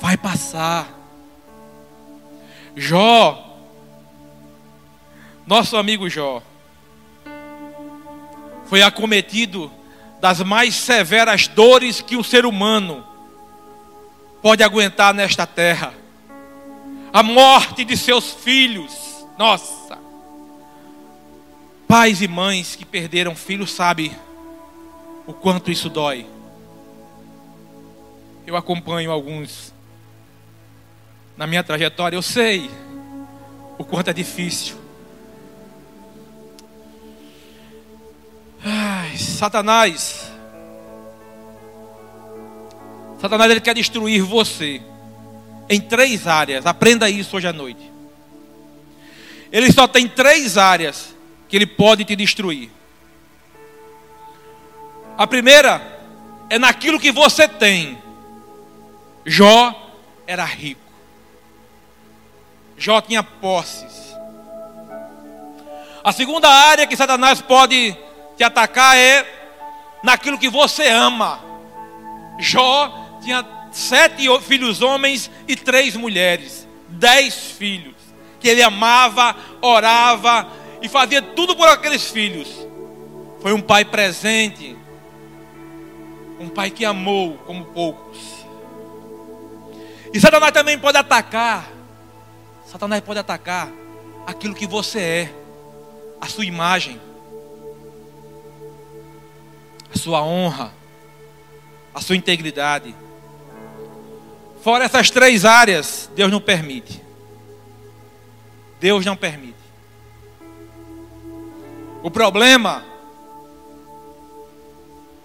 Vai 0.00 0.16
passar. 0.16 1.03
Jó, 2.76 3.58
nosso 5.46 5.76
amigo 5.76 6.08
Jó, 6.08 6.42
foi 8.66 8.82
acometido 8.82 9.70
das 10.20 10.40
mais 10.40 10.74
severas 10.74 11.46
dores 11.46 12.00
que 12.00 12.16
o 12.16 12.24
ser 12.24 12.46
humano 12.46 13.04
pode 14.40 14.62
aguentar 14.62 15.12
nesta 15.12 15.46
terra 15.46 15.92
a 17.12 17.22
morte 17.22 17.84
de 17.84 17.96
seus 17.96 18.32
filhos. 18.32 18.92
Nossa. 19.38 19.98
Pais 21.86 22.22
e 22.22 22.26
mães 22.26 22.74
que 22.74 22.84
perderam 22.84 23.36
filhos 23.36 23.70
sabem 23.70 24.16
o 25.26 25.32
quanto 25.32 25.70
isso 25.70 25.88
dói. 25.88 26.26
Eu 28.46 28.56
acompanho 28.56 29.12
alguns 29.12 29.73
na 31.36 31.46
minha 31.46 31.62
trajetória, 31.62 32.16
eu 32.16 32.22
sei 32.22 32.70
o 33.76 33.84
quanto 33.84 34.10
é 34.10 34.12
difícil. 34.12 34.76
Ai, 38.64 39.16
Satanás. 39.16 40.30
Satanás 43.20 43.50
ele 43.50 43.60
quer 43.60 43.74
destruir 43.74 44.22
você 44.22 44.80
em 45.68 45.80
três 45.80 46.26
áreas. 46.26 46.66
Aprenda 46.66 47.10
isso 47.10 47.36
hoje 47.36 47.46
à 47.46 47.52
noite. 47.52 47.92
Ele 49.50 49.72
só 49.72 49.86
tem 49.86 50.08
três 50.08 50.56
áreas 50.56 51.14
que 51.48 51.56
ele 51.56 51.66
pode 51.66 52.04
te 52.04 52.16
destruir. 52.16 52.70
A 55.16 55.26
primeira 55.26 56.00
é 56.50 56.58
naquilo 56.58 56.98
que 56.98 57.12
você 57.12 57.46
tem. 57.46 57.98
Jó 59.24 59.92
era 60.26 60.44
rico. 60.44 60.83
Jó 62.76 63.00
tinha 63.00 63.22
posses. 63.22 64.14
A 66.02 66.12
segunda 66.12 66.48
área 66.48 66.86
que 66.86 66.96
Satanás 66.96 67.40
pode 67.40 67.96
te 68.36 68.44
atacar 68.44 68.96
é 68.96 69.26
naquilo 70.02 70.38
que 70.38 70.50
você 70.50 70.88
ama. 70.88 71.40
Jó 72.38 73.18
tinha 73.22 73.44
sete 73.72 74.26
filhos 74.42 74.82
homens 74.82 75.30
e 75.48 75.56
três 75.56 75.96
mulheres, 75.96 76.68
dez 76.88 77.52
filhos, 77.52 77.96
que 78.38 78.48
ele 78.48 78.62
amava, 78.62 79.34
orava 79.60 80.46
e 80.82 80.88
fazia 80.88 81.22
tudo 81.22 81.56
por 81.56 81.68
aqueles 81.68 82.10
filhos. 82.10 82.48
Foi 83.40 83.52
um 83.52 83.60
pai 83.60 83.84
presente, 83.84 84.76
um 86.38 86.48
pai 86.48 86.70
que 86.70 86.84
amou 86.84 87.38
como 87.46 87.64
poucos. 87.66 88.18
E 90.12 90.20
Satanás 90.20 90.52
também 90.52 90.78
pode 90.78 90.98
atacar, 90.98 91.73
Satanás 92.74 93.02
pode 93.02 93.20
atacar 93.20 93.70
aquilo 94.26 94.52
que 94.52 94.66
você 94.66 94.98
é, 94.98 95.34
a 96.20 96.26
sua 96.26 96.44
imagem, 96.44 97.00
a 99.94 99.96
sua 99.96 100.20
honra, 100.24 100.74
a 101.94 102.00
sua 102.00 102.16
integridade. 102.16 102.92
Fora 104.60 104.82
essas 104.82 105.08
três 105.08 105.44
áreas, 105.44 106.10
Deus 106.16 106.32
não 106.32 106.40
permite. 106.40 107.00
Deus 108.80 109.06
não 109.06 109.14
permite. 109.14 109.54
O 112.02 112.10
problema 112.10 112.84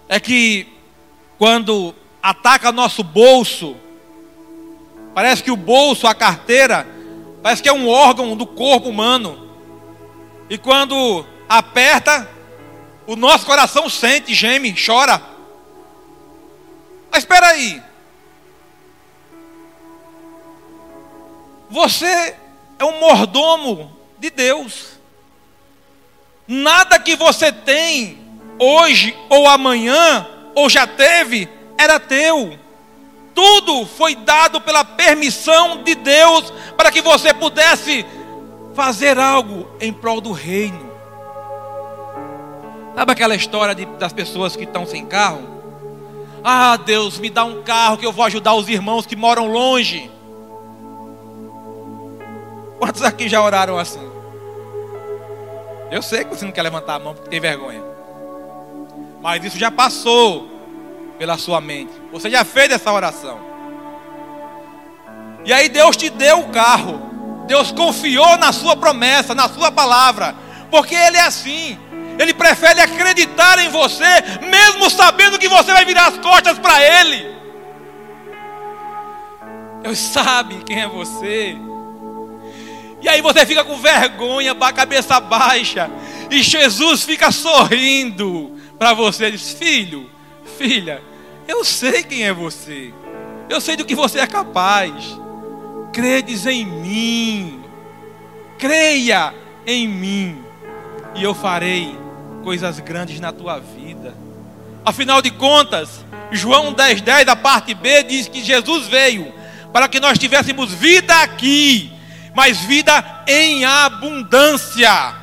é 0.08 0.20
que 0.20 0.68
quando 1.36 1.96
ataca 2.22 2.70
nosso 2.70 3.02
bolso, 3.02 3.76
parece 5.12 5.42
que 5.42 5.50
o 5.50 5.56
bolso, 5.56 6.06
a 6.06 6.14
carteira, 6.14 6.99
parece 7.42 7.62
que 7.62 7.68
é 7.68 7.72
um 7.72 7.88
órgão 7.88 8.36
do 8.36 8.46
corpo 8.46 8.88
humano. 8.88 9.50
E 10.48 10.58
quando 10.58 11.24
aperta, 11.48 12.28
o 13.06 13.16
nosso 13.16 13.46
coração 13.46 13.88
sente, 13.88 14.34
geme, 14.34 14.74
chora. 14.74 15.20
Mas 17.10 17.24
espera 17.24 17.48
aí. 17.48 17.82
Você 21.68 22.36
é 22.78 22.84
um 22.84 22.98
mordomo 22.98 23.96
de 24.18 24.30
Deus. 24.30 24.98
Nada 26.46 26.98
que 26.98 27.14
você 27.14 27.52
tem 27.52 28.18
hoje 28.58 29.16
ou 29.28 29.48
amanhã 29.48 30.26
ou 30.54 30.68
já 30.68 30.86
teve 30.86 31.48
era 31.78 32.00
teu. 32.00 32.58
Tudo 33.40 33.86
foi 33.86 34.14
dado 34.14 34.60
pela 34.60 34.84
permissão 34.84 35.82
de 35.82 35.94
Deus 35.94 36.52
para 36.76 36.90
que 36.90 37.00
você 37.00 37.32
pudesse 37.32 38.04
fazer 38.74 39.18
algo 39.18 39.66
em 39.80 39.90
prol 39.90 40.20
do 40.20 40.30
reino. 40.30 40.90
Sabe 42.94 43.12
aquela 43.12 43.34
história 43.34 43.74
de, 43.74 43.86
das 43.86 44.12
pessoas 44.12 44.54
que 44.54 44.64
estão 44.64 44.84
sem 44.84 45.06
carro? 45.06 45.40
Ah, 46.44 46.76
Deus, 46.76 47.18
me 47.18 47.30
dá 47.30 47.42
um 47.42 47.62
carro 47.62 47.96
que 47.96 48.04
eu 48.04 48.12
vou 48.12 48.26
ajudar 48.26 48.52
os 48.52 48.68
irmãos 48.68 49.06
que 49.06 49.16
moram 49.16 49.50
longe. 49.50 50.10
Quantos 52.78 53.02
aqui 53.02 53.26
já 53.26 53.42
oraram 53.42 53.78
assim? 53.78 54.06
Eu 55.90 56.02
sei 56.02 56.24
que 56.24 56.36
você 56.36 56.44
não 56.44 56.52
quer 56.52 56.60
levantar 56.60 56.96
a 56.96 56.98
mão 56.98 57.14
porque 57.14 57.30
tem 57.30 57.40
vergonha. 57.40 57.82
Mas 59.22 59.42
isso 59.42 59.58
já 59.58 59.70
passou 59.70 60.59
pela 61.20 61.36
sua 61.36 61.60
mente. 61.60 61.92
Você 62.10 62.30
já 62.30 62.46
fez 62.46 62.70
essa 62.70 62.90
oração. 62.90 63.38
E 65.44 65.52
aí 65.52 65.68
Deus 65.68 65.94
te 65.94 66.08
deu 66.08 66.40
o 66.40 66.48
carro. 66.48 67.44
Deus 67.46 67.70
confiou 67.70 68.38
na 68.38 68.54
sua 68.54 68.74
promessa, 68.74 69.34
na 69.34 69.46
sua 69.46 69.70
palavra. 69.70 70.34
Porque 70.70 70.94
Ele 70.94 71.18
é 71.18 71.20
assim. 71.20 71.78
Ele 72.18 72.32
prefere 72.32 72.80
acreditar 72.80 73.58
em 73.58 73.68
você, 73.68 74.06
mesmo 74.48 74.88
sabendo 74.88 75.38
que 75.38 75.46
você 75.46 75.70
vai 75.70 75.84
virar 75.84 76.06
as 76.06 76.16
costas 76.16 76.58
para 76.58 76.82
Ele. 76.82 77.36
Deus 79.82 79.98
sabe 79.98 80.64
quem 80.64 80.80
é 80.80 80.88
você. 80.88 81.54
E 83.02 83.08
aí 83.10 83.20
você 83.20 83.44
fica 83.44 83.62
com 83.62 83.76
vergonha, 83.76 84.56
a 84.58 84.72
cabeça 84.72 85.20
baixa. 85.20 85.90
E 86.30 86.42
Jesus 86.42 87.02
fica 87.02 87.30
sorrindo 87.30 88.58
para 88.78 88.94
você. 88.94 89.30
Diz: 89.30 89.52
Filho, 89.52 90.10
filha, 90.58 91.02
eu 91.48 91.64
sei 91.64 92.02
quem 92.02 92.24
é 92.24 92.32
você. 92.32 92.92
Eu 93.48 93.60
sei 93.60 93.76
do 93.76 93.84
que 93.84 93.94
você 93.94 94.20
é 94.20 94.26
capaz. 94.26 94.92
Credes 95.92 96.46
em 96.46 96.64
mim. 96.64 97.62
Creia 98.58 99.34
em 99.66 99.88
mim. 99.88 100.38
E 101.14 101.22
eu 101.22 101.34
farei 101.34 101.98
coisas 102.44 102.78
grandes 102.80 103.18
na 103.20 103.32
tua 103.32 103.58
vida. 103.58 104.14
Afinal 104.84 105.22
de 105.22 105.30
contas, 105.30 106.04
João 106.30 106.74
10,10, 106.74 107.00
10, 107.00 107.26
da 107.26 107.36
parte 107.36 107.74
B, 107.74 108.02
diz 108.04 108.28
que 108.28 108.42
Jesus 108.42 108.86
veio 108.86 109.32
para 109.72 109.88
que 109.88 110.00
nós 110.00 110.18
tivéssemos 110.18 110.72
vida 110.72 111.14
aqui 111.22 111.92
mas 112.34 112.58
vida 112.60 113.22
em 113.26 113.64
abundância. 113.64 115.14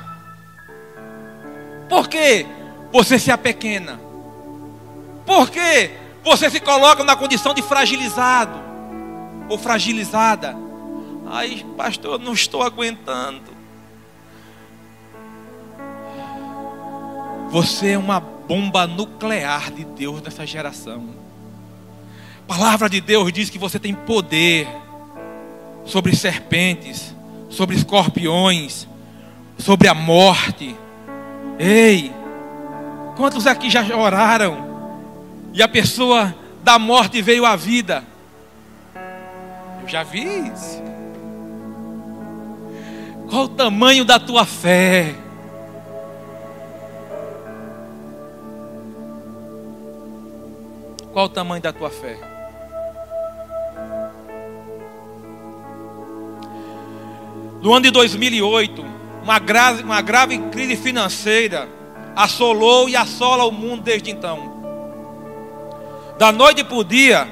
Por 1.90 2.08
que 2.08 2.46
você 2.92 3.18
se 3.18 3.32
apequena? 3.32 4.00
Por 5.28 5.52
que 5.52 5.92
você 6.24 6.50
se 6.50 6.62
coloca 6.62 7.04
na 7.04 7.14
condição 7.14 7.54
de 7.54 7.62
fragilizado 7.62 8.58
ou 9.50 9.58
fragilizada? 9.58 10.58
Ai, 11.26 11.66
pastor, 11.76 12.18
não 12.18 12.32
estou 12.32 12.64
aguentando. 12.64 13.58
Você 17.50 17.90
é 17.92 17.98
uma 17.98 18.22
bomba 18.22 18.88
nuclear 18.88 19.70
de 19.70 19.84
Deus 19.84 20.22
nessa 20.22 20.48
geração. 20.48 21.10
A 22.44 22.48
palavra 22.48 22.90
de 22.90 23.02
Deus 23.02 23.32
diz 23.34 23.50
que 23.50 23.60
você 23.60 23.78
tem 23.78 23.94
poder 23.94 24.66
sobre 25.86 26.16
serpentes, 26.16 27.14
sobre 27.50 27.76
escorpiões, 27.76 28.88
sobre 29.58 29.90
a 29.90 29.94
morte. 29.94 30.74
Ei, 31.60 32.14
quantos 33.18 33.46
aqui 33.46 33.70
já 33.70 33.84
oraram 33.94 34.67
e 35.54 35.62
a 35.62 35.68
pessoa 35.68 36.34
da 36.64 36.78
morte 36.78 37.22
veio 37.22 37.46
à 37.46 37.56
vida? 37.56 38.04
Eu 39.82 39.88
já 39.88 40.04
vi 40.04 40.24
isso. 40.50 40.82
Qual 43.30 43.44
o 43.44 43.50
tamanho 43.50 44.06
da 44.06 44.20
tua 44.20 44.46
fé? 44.46 45.16
Qual 51.12 51.26
o 51.26 51.30
tamanho 51.30 51.62
da 51.62 51.74
tua 51.74 51.90
fé? 51.90 52.18
No 57.62 57.74
ano 57.74 57.84
de 57.84 57.92
2008, 57.92 58.86
uma 59.24 59.40
grave, 59.40 59.84
uma 59.84 60.02
grave 60.02 60.38
crise 60.52 60.78
financeira 60.78 61.68
assolou 62.16 62.88
e 62.88 62.96
assola 62.96 63.44
o 63.46 63.52
mundo 63.52 63.84
desde 63.84 64.12
então. 64.12 64.57
Da 66.18 66.32
noite 66.32 66.64
para 66.64 66.78
o 66.78 66.84
dia, 66.84 67.28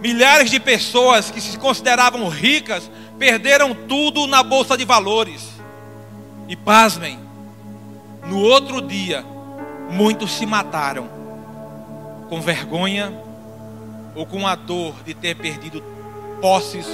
milhares 0.00 0.50
de 0.50 0.58
pessoas 0.58 1.30
que 1.30 1.40
se 1.40 1.56
consideravam 1.56 2.28
ricas 2.28 2.90
perderam 3.18 3.72
tudo 3.72 4.26
na 4.26 4.42
bolsa 4.42 4.76
de 4.76 4.84
valores. 4.84 5.48
E 6.48 6.56
pasmem, 6.56 7.20
no 8.26 8.40
outro 8.40 8.82
dia, 8.82 9.24
muitos 9.90 10.32
se 10.32 10.44
mataram 10.44 11.08
com 12.28 12.40
vergonha 12.40 13.12
ou 14.16 14.26
com 14.26 14.44
a 14.44 14.56
dor 14.56 14.94
de 15.04 15.14
ter 15.14 15.36
perdido 15.36 15.80
posses 16.40 16.86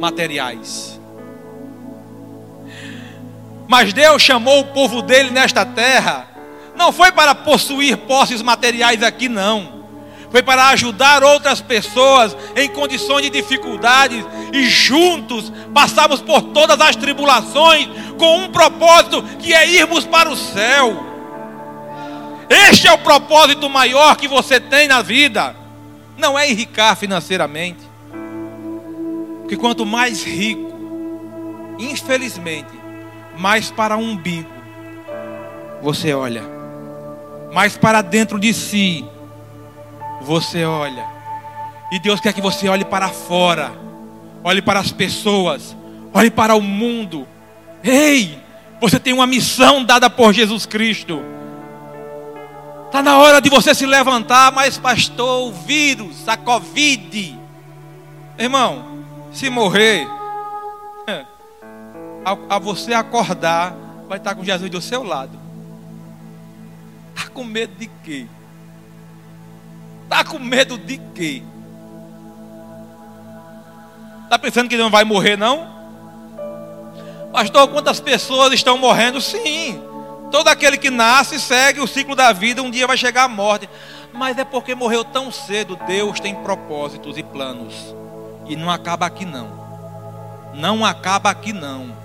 materiais. 0.00 0.98
Mas 3.68 3.92
Deus 3.92 4.20
chamou 4.20 4.60
o 4.60 4.66
povo 4.72 5.00
dele 5.00 5.30
nesta 5.30 5.64
terra, 5.64 6.28
não 6.74 6.92
foi 6.92 7.12
para 7.12 7.34
possuir 7.36 7.96
posses 7.98 8.42
materiais 8.42 9.00
aqui, 9.00 9.28
não. 9.28 9.73
Foi 10.34 10.42
para 10.42 10.70
ajudar 10.70 11.22
outras 11.22 11.60
pessoas 11.60 12.36
em 12.56 12.68
condições 12.68 13.22
de 13.22 13.30
dificuldades 13.30 14.26
e 14.52 14.64
juntos 14.64 15.52
passamos 15.72 16.20
por 16.20 16.42
todas 16.42 16.80
as 16.80 16.96
tribulações 16.96 17.88
com 18.18 18.38
um 18.38 18.50
propósito 18.50 19.22
que 19.38 19.54
é 19.54 19.64
irmos 19.70 20.04
para 20.04 20.28
o 20.28 20.34
céu. 20.34 21.06
Este 22.50 22.88
é 22.88 22.92
o 22.92 22.98
propósito 22.98 23.70
maior 23.70 24.16
que 24.16 24.26
você 24.26 24.58
tem 24.58 24.88
na 24.88 25.02
vida. 25.02 25.54
Não 26.18 26.36
é 26.36 26.50
enricar 26.50 26.96
financeiramente. 26.96 27.88
Porque 29.42 29.56
quanto 29.56 29.86
mais 29.86 30.24
rico, 30.24 30.74
infelizmente, 31.78 32.72
mais 33.38 33.70
para 33.70 33.96
o 33.96 34.00
umbigo 34.00 34.50
você 35.80 36.12
olha. 36.12 36.42
Mas 37.52 37.76
para 37.76 38.02
dentro 38.02 38.40
de 38.40 38.52
si, 38.52 39.04
você 40.20 40.64
olha. 40.64 41.06
E 41.90 41.98
Deus 41.98 42.20
quer 42.20 42.32
que 42.32 42.40
você 42.40 42.68
olhe 42.68 42.84
para 42.84 43.08
fora, 43.08 43.72
olhe 44.42 44.60
para 44.60 44.80
as 44.80 44.90
pessoas, 44.90 45.76
olhe 46.12 46.30
para 46.30 46.54
o 46.54 46.60
mundo. 46.60 47.26
Ei, 47.82 48.38
você 48.80 48.98
tem 48.98 49.12
uma 49.12 49.26
missão 49.26 49.84
dada 49.84 50.10
por 50.10 50.32
Jesus 50.32 50.66
Cristo. 50.66 51.22
Está 52.86 53.02
na 53.02 53.18
hora 53.18 53.40
de 53.40 53.50
você 53.50 53.74
se 53.74 53.86
levantar, 53.86 54.52
mas 54.52 54.78
pastor, 54.78 55.48
o 55.48 55.52
vírus, 55.52 56.28
a 56.28 56.36
Covid. 56.36 57.38
Irmão, 58.38 59.04
se 59.32 59.50
morrer, 59.50 60.06
a, 62.24 62.56
a 62.56 62.58
você 62.58 62.94
acordar, 62.94 63.74
vai 64.08 64.18
estar 64.18 64.34
com 64.34 64.44
Jesus 64.44 64.70
do 64.70 64.80
seu 64.80 65.02
lado. 65.02 65.38
Está 67.14 67.28
com 67.30 67.44
medo 67.44 67.74
de 67.76 67.88
quê? 68.02 68.26
Está 70.04 70.24
com 70.24 70.38
medo 70.38 70.78
de 70.78 70.98
quê? 71.14 71.42
Está 74.24 74.38
pensando 74.38 74.68
que 74.68 74.76
não 74.76 74.90
vai 74.90 75.04
morrer, 75.04 75.36
não? 75.36 75.74
Pastor, 77.32 77.68
quantas 77.68 78.00
pessoas 78.00 78.52
estão 78.52 78.78
morrendo? 78.78 79.20
Sim. 79.20 79.82
Todo 80.30 80.48
aquele 80.48 80.78
que 80.78 80.90
nasce 80.90 81.40
segue 81.40 81.80
o 81.80 81.86
ciclo 81.86 82.14
da 82.14 82.32
vida, 82.32 82.62
um 82.62 82.70
dia 82.70 82.86
vai 82.86 82.96
chegar 82.96 83.24
a 83.24 83.28
morte. 83.28 83.68
Mas 84.12 84.38
é 84.38 84.44
porque 84.44 84.74
morreu 84.74 85.04
tão 85.04 85.32
cedo. 85.32 85.76
Deus 85.86 86.20
tem 86.20 86.34
propósitos 86.34 87.18
e 87.18 87.22
planos. 87.22 87.74
E 88.46 88.56
não 88.56 88.70
acaba 88.70 89.06
aqui, 89.06 89.24
não. 89.24 89.48
Não 90.54 90.84
acaba 90.84 91.30
aqui, 91.30 91.52
não. 91.52 91.96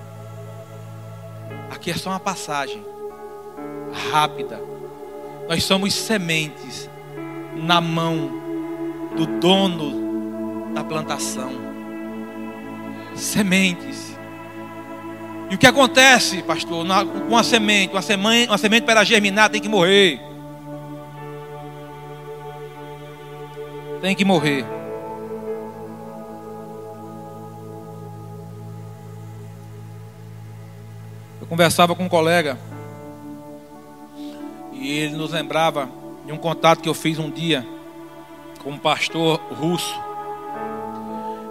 Aqui 1.69 1.91
é 1.91 1.95
só 1.95 2.09
uma 2.09 2.19
passagem 2.19 2.83
rápida. 4.11 4.61
Nós 5.47 5.63
somos 5.63 5.93
sementes 5.93 6.89
na 7.63 7.81
mão 7.81 8.31
do 9.15 9.25
dono 9.25 10.71
da 10.73 10.83
plantação. 10.83 11.51
Sementes. 13.15 14.17
E 15.49 15.55
o 15.55 15.57
que 15.57 15.65
acontece, 15.65 16.43
pastor, 16.43 16.85
com 17.27 17.35
a 17.35 17.43
semente? 17.43 17.93
Uma 17.93 18.01
semente, 18.01 18.49
uma 18.49 18.57
semente 18.57 18.85
para 18.85 19.03
germinar 19.03 19.49
tem 19.49 19.59
que 19.59 19.67
morrer. 19.67 20.21
Tem 24.01 24.15
que 24.15 24.23
morrer. 24.23 24.63
Eu 31.41 31.47
conversava 31.47 31.95
com 31.95 32.03
um 32.03 32.09
colega 32.09 32.57
e 34.71 34.87
ele 34.87 35.17
nos 35.17 35.31
lembrava 35.31 35.98
um 36.33 36.37
contato 36.37 36.81
que 36.81 36.89
eu 36.89 36.93
fiz 36.93 37.17
um 37.19 37.29
dia 37.29 37.65
com 38.63 38.71
um 38.71 38.77
pastor 38.77 39.39
russo. 39.51 39.93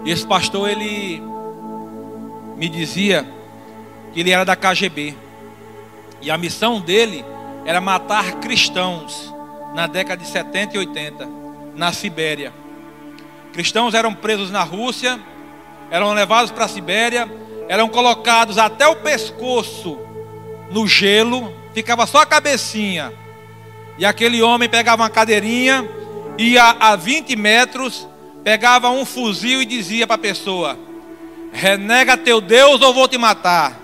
E 0.05 0.11
esse 0.11 0.27
pastor 0.27 0.69
ele 0.69 1.23
me 2.57 2.69
dizia 2.69 3.27
que 4.13 4.21
ele 4.21 4.31
era 4.31 4.45
da 4.45 4.57
KGB. 4.57 5.15
E 6.21 6.31
a 6.31 6.37
missão 6.37 6.81
dele 6.81 7.25
era 7.65 7.81
matar 7.81 8.37
cristãos 8.37 9.33
na 9.75 9.87
década 9.87 10.23
de 10.23 10.29
70 10.29 10.77
e 10.77 10.79
80, 10.79 11.29
na 11.75 11.93
Sibéria. 11.93 12.53
Cristãos 13.53 13.95
eram 13.95 14.15
presos 14.15 14.51
na 14.51 14.63
Rússia, 14.63 15.19
eram 15.91 16.13
levados 16.13 16.51
para 16.51 16.65
a 16.65 16.69
Sibéria, 16.69 17.29
eram 17.69 17.89
colocados 17.89 18.59
até 18.59 18.87
o 18.87 18.97
pescoço 18.97 19.99
no 20.71 20.87
gelo, 20.87 21.53
ficava 21.73 22.07
só 22.07 22.19
a 22.19 22.27
cabecinha. 22.27 23.13
E 23.99 24.07
aquele 24.07 24.41
homem 24.41 24.69
pegava 24.69 25.03
uma 25.03 25.11
cadeirinha, 25.11 25.87
ia 26.39 26.71
a 26.71 26.95
20 26.95 27.35
metros, 27.35 28.07
pegava 28.45 28.89
um 28.91 29.05
fuzil 29.05 29.61
e 29.61 29.67
dizia 29.67 30.07
para 30.07 30.15
a 30.15 30.19
pessoa: 30.19 30.79
Renega 31.53 32.17
teu 32.17 32.41
Deus 32.41 32.81
ou 32.81 32.95
vou 32.95 33.09
te 33.09 33.19
matar. 33.19 33.77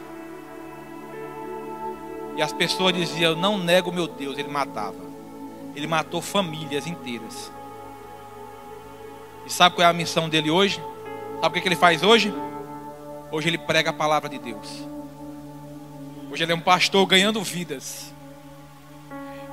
E 2.36 2.42
as 2.42 2.52
pessoas 2.52 2.94
diziam: 2.94 3.32
Eu 3.32 3.36
não 3.36 3.58
nego 3.58 3.90
meu 3.90 4.06
Deus. 4.06 4.38
Ele 4.38 4.48
matava. 4.48 5.02
Ele 5.74 5.88
matou 5.88 6.22
famílias 6.22 6.86
inteiras. 6.86 7.50
E 9.44 9.52
sabe 9.52 9.74
qual 9.74 9.86
é 9.86 9.90
a 9.90 9.92
missão 9.92 10.28
dele 10.28 10.50
hoje? 10.50 10.80
Sabe 11.40 11.58
o 11.58 11.62
que 11.62 11.68
ele 11.68 11.76
faz 11.76 12.04
hoje? 12.04 12.32
Hoje 13.32 13.48
ele 13.48 13.58
prega 13.58 13.90
a 13.90 13.92
palavra 13.92 14.28
de 14.28 14.38
Deus. 14.38 14.68
Hoje 16.30 16.44
ele 16.44 16.52
é 16.52 16.54
um 16.54 16.60
pastor 16.60 17.04
ganhando 17.04 17.42
vidas. 17.42 18.13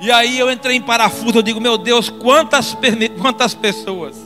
E 0.02 0.10
aí 0.10 0.38
eu 0.38 0.50
entrei 0.50 0.76
em 0.76 0.82
parafuso, 0.82 1.38
eu 1.38 1.42
digo, 1.42 1.60
meu 1.60 1.78
Deus, 1.78 2.10
quantas, 2.10 2.76
quantas 3.20 3.54
pessoas, 3.54 4.16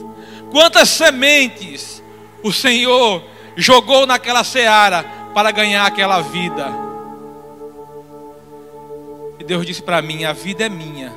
quantas 0.51 0.89
sementes 0.89 2.03
o 2.43 2.51
Senhor 2.51 3.23
jogou 3.55 4.05
naquela 4.07 4.43
seara 4.43 5.03
para 5.33 5.51
ganhar 5.51 5.85
aquela 5.85 6.19
vida. 6.19 6.87
Deus 9.47 9.65
disse 9.65 9.81
para 9.81 10.01
mim: 10.01 10.25
a 10.25 10.33
vida 10.33 10.65
é 10.65 10.69
minha, 10.69 11.13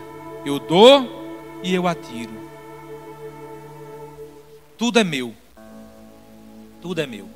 eu 0.47 0.61
dou 0.61 1.61
e 1.65 1.75
eu 1.75 1.89
atiro. 1.89 2.33
Tudo 4.79 5.01
é 5.01 5.05
meu. 5.05 5.35
Tudo 6.81 7.01
é 7.01 7.07
meu. 7.07 7.29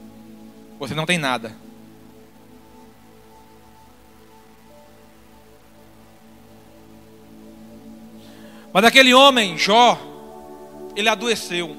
Você 0.78 0.94
não 0.94 1.04
tem 1.04 1.18
nada. 1.18 1.52
Mas 8.74 8.82
aquele 8.82 9.14
homem, 9.14 9.56
Jó, 9.56 9.96
ele 10.96 11.08
adoeceu. 11.08 11.76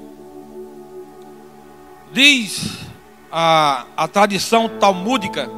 Diz 2.13 2.86
a, 3.29 3.86
a 3.97 4.08
tradição 4.08 4.69
talmúdica 4.79 5.49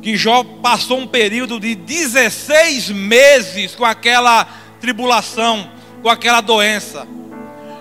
que 0.00 0.16
Jó 0.16 0.42
passou 0.42 0.98
um 0.98 1.06
período 1.06 1.60
de 1.60 1.74
16 1.74 2.88
meses 2.88 3.74
com 3.74 3.84
aquela 3.84 4.46
tribulação, 4.80 5.70
com 6.00 6.08
aquela 6.08 6.40
doença. 6.40 7.06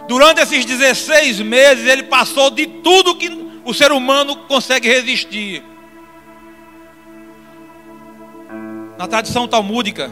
Durante 0.09 0.41
esses 0.41 0.65
16 0.65 1.39
meses, 1.39 1.87
ele 1.87 2.03
passou 2.03 2.49
de 2.51 2.67
tudo 2.67 3.15
que 3.15 3.29
o 3.63 3.73
ser 3.73 3.93
humano 3.93 4.35
consegue 4.35 4.89
resistir. 4.89 5.63
Na 8.97 9.07
tradição 9.07 9.47
talmúdica, 9.47 10.11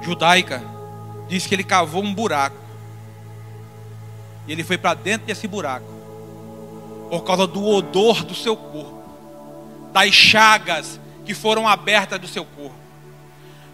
judaica, 0.00 0.77
diz 1.28 1.46
que 1.46 1.54
ele 1.54 1.64
cavou 1.64 2.02
um 2.02 2.14
buraco. 2.14 2.56
E 4.46 4.52
ele 4.52 4.64
foi 4.64 4.78
para 4.78 4.94
dentro 4.94 5.26
desse 5.26 5.46
buraco, 5.46 5.86
por 7.10 7.22
causa 7.22 7.46
do 7.46 7.64
odor 7.64 8.24
do 8.24 8.34
seu 8.34 8.56
corpo 8.56 8.98
das 9.92 10.12
chagas 10.12 11.00
que 11.24 11.34
foram 11.34 11.66
abertas 11.66 12.20
do 12.20 12.28
seu 12.28 12.44
corpo. 12.44 12.76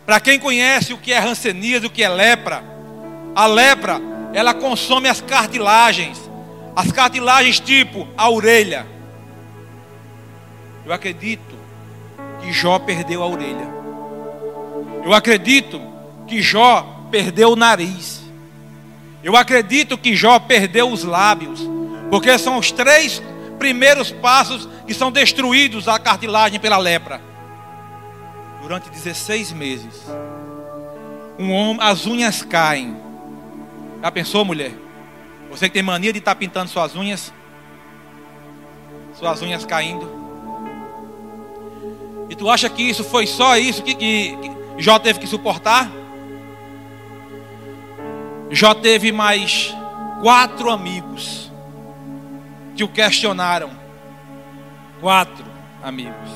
Para 0.06 0.20
quem 0.20 0.38
conhece 0.38 0.92
o 0.92 0.98
que 0.98 1.12
é 1.12 1.18
rancenias, 1.18 1.84
o 1.84 1.90
que 1.90 2.02
é 2.02 2.08
lepra, 2.08 2.62
a 3.34 3.46
lepra, 3.46 4.00
ela 4.32 4.52
consome 4.52 5.08
as 5.08 5.20
cartilagens, 5.20 6.18
as 6.76 6.90
cartilagens 6.92 7.60
tipo 7.60 8.06
a 8.16 8.28
orelha. 8.28 8.86
Eu 10.84 10.92
acredito 10.92 11.54
que 12.42 12.52
Jó 12.52 12.78
perdeu 12.78 13.22
a 13.22 13.26
orelha. 13.26 13.72
Eu 15.04 15.12
acredito 15.14 15.80
que 16.26 16.42
Jó 16.42 16.93
perdeu 17.14 17.52
o 17.52 17.56
nariz. 17.56 18.20
Eu 19.22 19.36
acredito 19.36 19.96
que 19.96 20.16
Jó 20.16 20.36
perdeu 20.40 20.90
os 20.90 21.04
lábios, 21.04 21.60
porque 22.10 22.36
são 22.36 22.58
os 22.58 22.72
três 22.72 23.22
primeiros 23.56 24.10
passos 24.10 24.68
que 24.84 24.92
são 24.92 25.12
destruídos 25.12 25.86
a 25.86 25.96
cartilagem 25.96 26.58
pela 26.58 26.76
lepra. 26.76 27.22
Durante 28.60 28.90
16 28.90 29.52
meses, 29.52 30.04
um 31.38 31.52
homem, 31.52 31.78
as 31.80 32.04
unhas 32.04 32.42
caem. 32.42 32.96
Já 34.02 34.10
pensou, 34.10 34.44
mulher? 34.44 34.72
Você 35.50 35.68
que 35.68 35.74
tem 35.74 35.84
mania 35.84 36.12
de 36.12 36.18
estar 36.18 36.34
tá 36.34 36.38
pintando 36.40 36.68
suas 36.68 36.96
unhas, 36.96 37.32
suas 39.16 39.40
unhas 39.40 39.64
caindo. 39.64 40.10
E 42.28 42.34
tu 42.34 42.50
acha 42.50 42.68
que 42.68 42.82
isso 42.82 43.04
foi 43.04 43.24
só 43.24 43.56
isso 43.56 43.84
que, 43.84 43.94
que, 43.94 44.36
que 44.36 44.82
Jó 44.82 44.98
teve 44.98 45.20
que 45.20 45.28
suportar? 45.28 45.88
Jó 48.50 48.74
teve 48.74 49.10
mais 49.10 49.74
quatro 50.20 50.70
amigos 50.70 51.50
que 52.76 52.84
o 52.84 52.88
questionaram. 52.88 53.70
Quatro 55.00 55.44
amigos. 55.82 56.30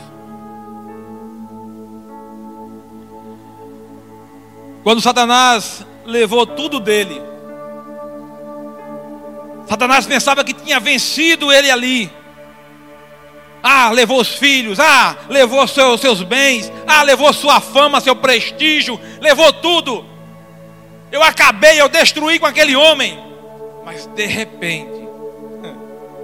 Quando 4.82 5.00
Satanás 5.00 5.84
levou 6.04 6.46
tudo 6.46 6.80
dele, 6.80 7.20
Satanás 9.68 10.06
pensava 10.06 10.42
que 10.42 10.54
tinha 10.54 10.80
vencido 10.80 11.52
ele 11.52 11.70
ali. 11.70 12.10
Ah, 13.62 13.90
levou 13.90 14.20
os 14.20 14.28
filhos, 14.28 14.78
ah, 14.80 15.16
levou 15.28 15.66
seus, 15.66 16.00
seus 16.00 16.22
bens, 16.22 16.72
ah, 16.86 17.02
levou 17.02 17.32
sua 17.32 17.60
fama, 17.60 18.00
seu 18.00 18.16
prestígio, 18.16 18.98
levou 19.20 19.52
tudo. 19.52 20.06
Eu 21.10 21.22
acabei, 21.22 21.80
eu 21.80 21.88
destruí 21.88 22.38
com 22.38 22.46
aquele 22.46 22.76
homem. 22.76 23.18
Mas 23.84 24.06
de 24.06 24.26
repente, 24.26 25.08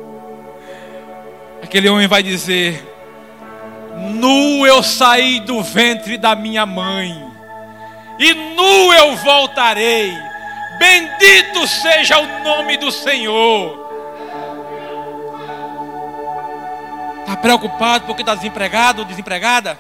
aquele 1.63 1.89
homem 1.89 2.07
vai 2.07 2.23
dizer: 2.23 2.85
Nu 4.13 4.67
eu 4.67 4.83
saí 4.83 5.41
do 5.41 5.63
ventre 5.63 6.19
da 6.19 6.35
minha 6.35 6.67
mãe, 6.67 7.11
e 8.19 8.35
nu 8.35 8.93
eu 8.93 9.17
voltarei. 9.17 10.13
Bendito 10.79 11.67
seja 11.67 12.19
o 12.19 12.43
nome 12.43 12.77
do 12.77 12.91
Senhor. 12.91 13.85
Está 17.21 17.37
preocupado 17.37 18.05
porque 18.05 18.23
está 18.23 18.35
desempregado 18.35 19.01
ou 19.01 19.09
desempregada? 19.09 19.79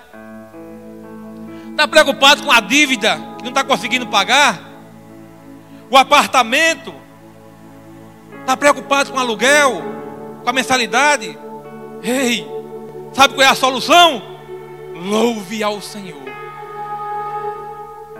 Está 1.70 1.86
preocupado 1.86 2.42
com 2.42 2.50
a 2.50 2.60
dívida 2.60 3.16
que 3.36 3.42
não 3.42 3.50
está 3.50 3.62
conseguindo 3.62 4.06
pagar? 4.06 4.73
O 5.90 5.96
apartamento? 5.96 6.94
Está 8.40 8.56
preocupado 8.56 9.10
com 9.10 9.16
o 9.16 9.20
aluguel? 9.20 9.82
Com 10.42 10.50
a 10.50 10.52
mensalidade? 10.52 11.38
Ei, 12.02 12.46
sabe 13.12 13.34
qual 13.34 13.46
é 13.46 13.50
a 13.50 13.54
solução? 13.54 14.22
Louve 14.94 15.62
ao 15.62 15.80
Senhor. 15.80 16.22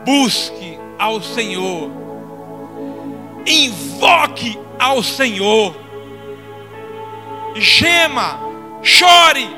Busque 0.05 0.79
ao 0.99 1.23
Senhor. 1.23 1.91
Invoque 3.47 4.59
ao 4.79 5.03
Senhor. 5.03 5.77
Gema 7.57 8.45
chore, 8.85 9.49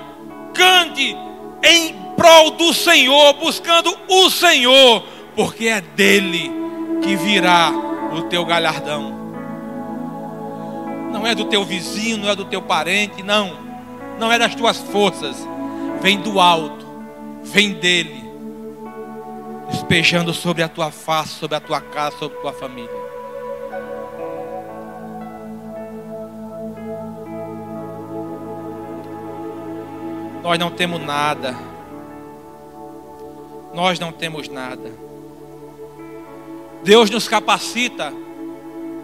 cante 0.54 1.16
em 1.62 1.94
prol 2.16 2.52
do 2.52 2.72
Senhor, 2.72 3.34
buscando 3.34 3.94
o 4.08 4.30
Senhor, 4.30 5.02
porque 5.34 5.66
é 5.66 5.80
dele 5.80 6.50
que 7.02 7.16
virá 7.16 7.72
o 8.18 8.24
teu 8.24 8.44
galhardão. 8.44 9.26
Não 11.12 11.26
é 11.26 11.34
do 11.34 11.44
teu 11.46 11.64
vizinho, 11.64 12.18
não 12.18 12.28
é 12.28 12.36
do 12.36 12.44
teu 12.44 12.62
parente, 12.62 13.22
não. 13.22 13.58
Não 14.18 14.30
é 14.30 14.38
das 14.38 14.54
tuas 14.54 14.78
forças. 14.78 15.36
Vem 16.00 16.20
do 16.20 16.40
alto, 16.40 16.86
vem 17.42 17.72
dele, 17.72 18.24
despejando 19.70 20.32
sobre 20.32 20.62
a 20.62 20.68
tua 20.68 20.90
face, 20.90 21.30
sobre 21.30 21.56
a 21.56 21.60
tua 21.60 21.80
casa, 21.80 22.16
sobre 22.18 22.38
a 22.38 22.40
tua 22.40 22.52
família. 22.52 23.06
Nós 30.42 30.58
não 30.58 30.70
temos 30.70 31.04
nada. 31.04 31.56
Nós 33.74 33.98
não 33.98 34.12
temos 34.12 34.48
nada. 34.48 35.05
Deus 36.86 37.10
nos 37.10 37.26
capacita 37.26 38.12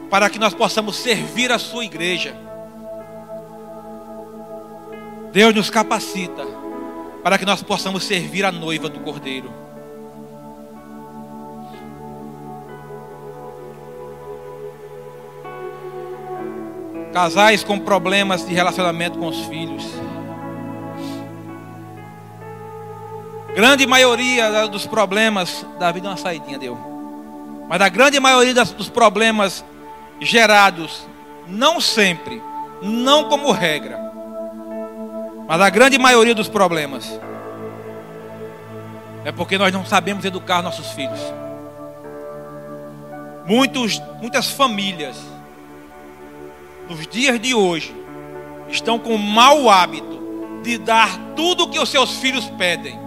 para 0.09 0.31
que 0.31 0.39
nós 0.39 0.55
possamos 0.55 0.95
servir 0.95 1.51
a 1.51 1.59
sua 1.59 1.85
igreja. 1.85 2.33
Deus 5.33 5.53
nos 5.53 5.69
capacita 5.69 6.47
para 7.25 7.37
que 7.37 7.45
nós 7.45 7.61
possamos 7.61 8.05
servir 8.05 8.45
a 8.45 8.53
noiva 8.53 8.89
do 8.89 9.01
Cordeiro. 9.01 9.53
Casais 17.13 17.65
com 17.65 17.81
problemas 17.81 18.47
de 18.47 18.55
relacionamento 18.55 19.19
com 19.19 19.27
os 19.27 19.45
filhos. 19.47 19.85
Grande 23.57 23.89
maioria 23.89 24.69
dos 24.69 24.87
problemas, 24.87 25.67
Davi 25.81 26.01
deu 26.01 26.11
uma 26.11 26.17
saidinha, 26.17 26.61
deu. 26.61 26.92
Mas 27.73 27.81
a 27.81 27.89
grande 27.89 28.21
maioria 28.21 28.53
dos 28.53 28.91
problemas 28.91 29.65
gerados, 30.21 31.09
não 31.49 31.81
sempre, 31.81 32.43
não 32.83 33.31
como 33.31 33.51
regra, 33.51 33.99
mas 35.49 35.59
a 35.59 35.71
grande 35.71 35.99
maioria 35.99 36.35
dos 36.35 36.51
problemas 36.51 37.19
é 39.25 39.33
porque 39.33 39.57
nós 39.57 39.73
não 39.73 39.87
sabemos 39.87 40.23
educar 40.23 40.61
nossos 40.61 40.91
filhos. 40.91 41.19
Muitos, 43.47 44.03
muitas 44.21 44.51
famílias, 44.51 45.17
nos 46.91 47.07
dias 47.07 47.41
de 47.41 47.55
hoje, 47.55 47.97
estão 48.69 48.99
com 48.99 49.15
o 49.15 49.19
mau 49.19 49.71
hábito 49.71 50.61
de 50.63 50.77
dar 50.77 51.09
tudo 51.35 51.65
o 51.65 51.71
que 51.71 51.79
os 51.79 51.89
seus 51.89 52.17
filhos 52.17 52.45
pedem 52.51 53.01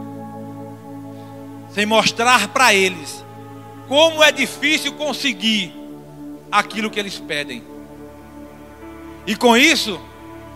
sem 1.70 1.86
mostrar 1.86 2.48
para 2.48 2.74
eles 2.74 3.24
como 3.88 4.24
é 4.24 4.32
difícil 4.32 4.94
conseguir 4.94 5.74
aquilo 6.52 6.90
que 6.90 7.00
eles 7.00 7.20
pedem. 7.20 7.64
E 9.26 9.36
com 9.36 9.56
isso, 9.58 10.00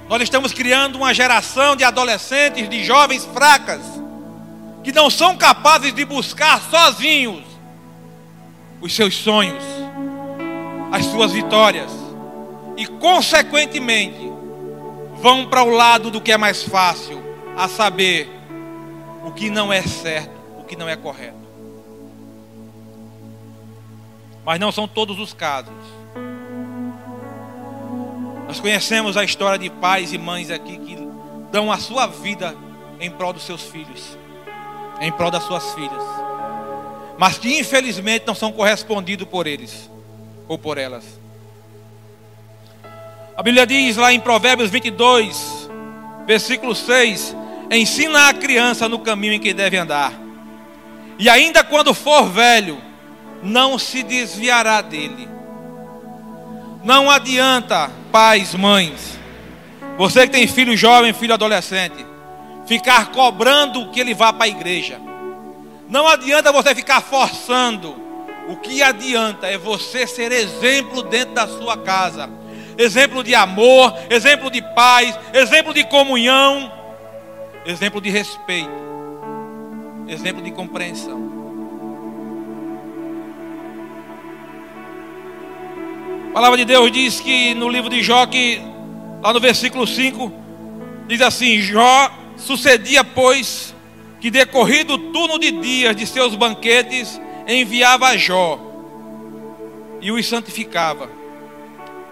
nós 0.08 0.22
estamos 0.22 0.54
criando 0.54 0.96
uma 0.96 1.13
geração 1.13 1.76
de 1.76 1.84
adolescentes, 1.84 2.70
de 2.70 2.84
jovens 2.84 3.26
fracas, 3.26 3.82
que 4.84 4.92
não 4.92 5.10
são 5.10 5.38
capazes 5.38 5.94
de 5.94 6.06
buscar 6.06 6.62
sozinhos 6.70 7.44
os 8.82 8.96
seus 8.96 9.15
sonhos, 9.15 9.63
as 10.92 11.06
suas 11.06 11.34
vitórias, 11.34 11.92
e 12.78 12.88
consequentemente 12.88 14.32
vão 15.15 15.48
para 15.48 15.63
o 15.63 15.70
lado 15.70 16.10
do 16.10 16.22
que 16.22 16.32
é 16.32 16.38
mais 16.38 16.63
fácil, 16.63 17.22
a 17.58 17.68
saber, 17.68 18.30
o 19.26 19.32
que 19.32 19.50
não 19.50 19.72
é 19.72 19.82
certo 19.82 20.39
que 20.70 20.76
não 20.76 20.88
é 20.88 20.96
correto. 20.96 21.38
Mas 24.50 24.60
não 24.60 24.72
são 24.72 24.88
todos 24.88 25.20
os 25.20 25.32
casos. 25.32 25.76
Nós 28.48 28.60
conhecemos 28.60 29.16
a 29.16 29.24
história 29.24 29.60
de 29.60 29.70
pais 29.70 30.12
e 30.12 30.18
mães 30.18 30.50
aqui 30.50 30.76
que 30.80 30.98
dão 31.52 31.72
a 31.72 31.78
sua 31.78 32.08
vida 32.08 32.56
em 33.00 33.12
prol 33.12 33.32
dos 33.32 33.44
seus 33.44 33.62
filhos, 33.62 34.18
em 35.00 35.12
prol 35.12 35.30
das 35.30 35.44
suas 35.44 35.72
filhas, 35.76 36.04
mas 37.16 37.38
que 37.38 37.60
infelizmente 37.60 38.26
não 38.26 38.34
são 38.34 38.52
correspondidos 38.52 39.28
por 39.28 39.46
eles 39.46 39.88
ou 40.48 40.58
por 40.58 40.80
elas. 40.80 41.06
A 43.38 43.44
Bíblia 43.44 43.68
diz 43.68 43.98
lá 43.98 44.12
em 44.12 44.20
Provérbios 44.20 44.72
22, 44.72 45.70
versículo 46.26 46.74
6: 46.74 47.36
Ensina 47.70 48.30
a 48.30 48.34
criança 48.34 48.90
no 48.90 48.98
caminho 48.98 49.34
em 49.34 49.40
que 49.40 49.54
deve 49.54 49.78
andar 49.78 50.12
e 51.20 51.30
ainda 51.30 51.64
quando 51.64 51.94
for 51.94 52.28
velho, 52.32 52.88
não 53.43 53.78
se 53.78 54.04
desviará 54.04 54.82
dele. 54.82 55.28
Não 56.84 57.10
adianta, 57.10 57.91
pais, 58.12 58.56
mães, 58.56 59.17
você 59.97 60.25
que 60.25 60.34
tem 60.34 60.47
filho 60.47 60.75
jovem, 60.78 61.13
filho 61.13 61.34
adolescente, 61.34 62.06
ficar 62.65 63.12
cobrando 63.12 63.89
que 63.91 63.99
ele 63.99 64.13
vá 64.13 64.32
para 64.32 64.45
a 64.45 64.49
igreja. 64.49 64.99
Não 65.89 66.08
adianta 66.08 66.52
você 66.52 66.73
ficar 66.73 67.02
forçando. 67.02 67.95
O 68.47 68.56
que 68.58 68.82
adianta 68.82 69.47
é 69.47 69.58
você 69.58 70.08
ser 70.08 70.32
exemplo 70.32 71.04
dentro 71.04 71.36
da 71.36 71.47
sua 71.47 71.78
casa. 71.78 72.30
Exemplo 72.78 73.23
de 73.23 73.36
amor, 73.36 73.93
exemplo 74.10 74.49
de 74.49 74.62
paz, 74.73 75.17
exemplo 75.34 75.73
de 75.73 75.84
comunhão, 75.84 76.71
exemplo 77.65 77.99
de 77.99 78.10
respeito 78.10 78.89
exemplo 80.10 80.41
de 80.41 80.52
compreensão. 80.52 81.29
A 86.30 86.32
palavra 86.32 86.58
de 86.58 86.65
Deus 86.65 86.92
diz 86.92 87.20
que 87.20 87.56
no 87.56 87.68
livro 87.68 87.89
de 87.89 88.04
Jó, 88.04 88.26
que 88.28 88.62
lá 89.22 89.34
no 89.34 89.39
versículo 89.39 89.88
5, 89.88 90.32
diz 91.08 91.22
assim: 91.22 91.60
Jó 91.60 92.12
sucedia, 92.38 93.04
pois, 93.04 93.74
que 94.22 94.30
decorrido 94.30 94.94
o 94.94 95.12
turno 95.12 95.39
de 95.39 95.52
dias 95.52 95.96
de 95.96 96.06
seus 96.06 96.36
banquetes, 96.36 97.20
enviava 97.48 98.10
a 98.10 98.18
Jó 98.18 98.60
e 100.00 100.12
os 100.12 100.28
santificava. 100.28 101.10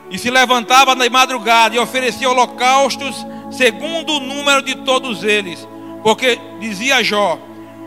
E 0.09 0.17
se 0.17 0.31
levantava 0.31 0.95
na 0.95 1.07
madrugada 1.09 1.75
e 1.75 1.79
oferecia 1.79 2.29
holocaustos 2.29 3.15
segundo 3.51 4.13
o 4.13 4.19
número 4.19 4.63
de 4.63 4.75
todos 4.77 5.23
eles. 5.23 5.67
Porque 6.01 6.39
dizia 6.59 7.03
Jó: 7.03 7.37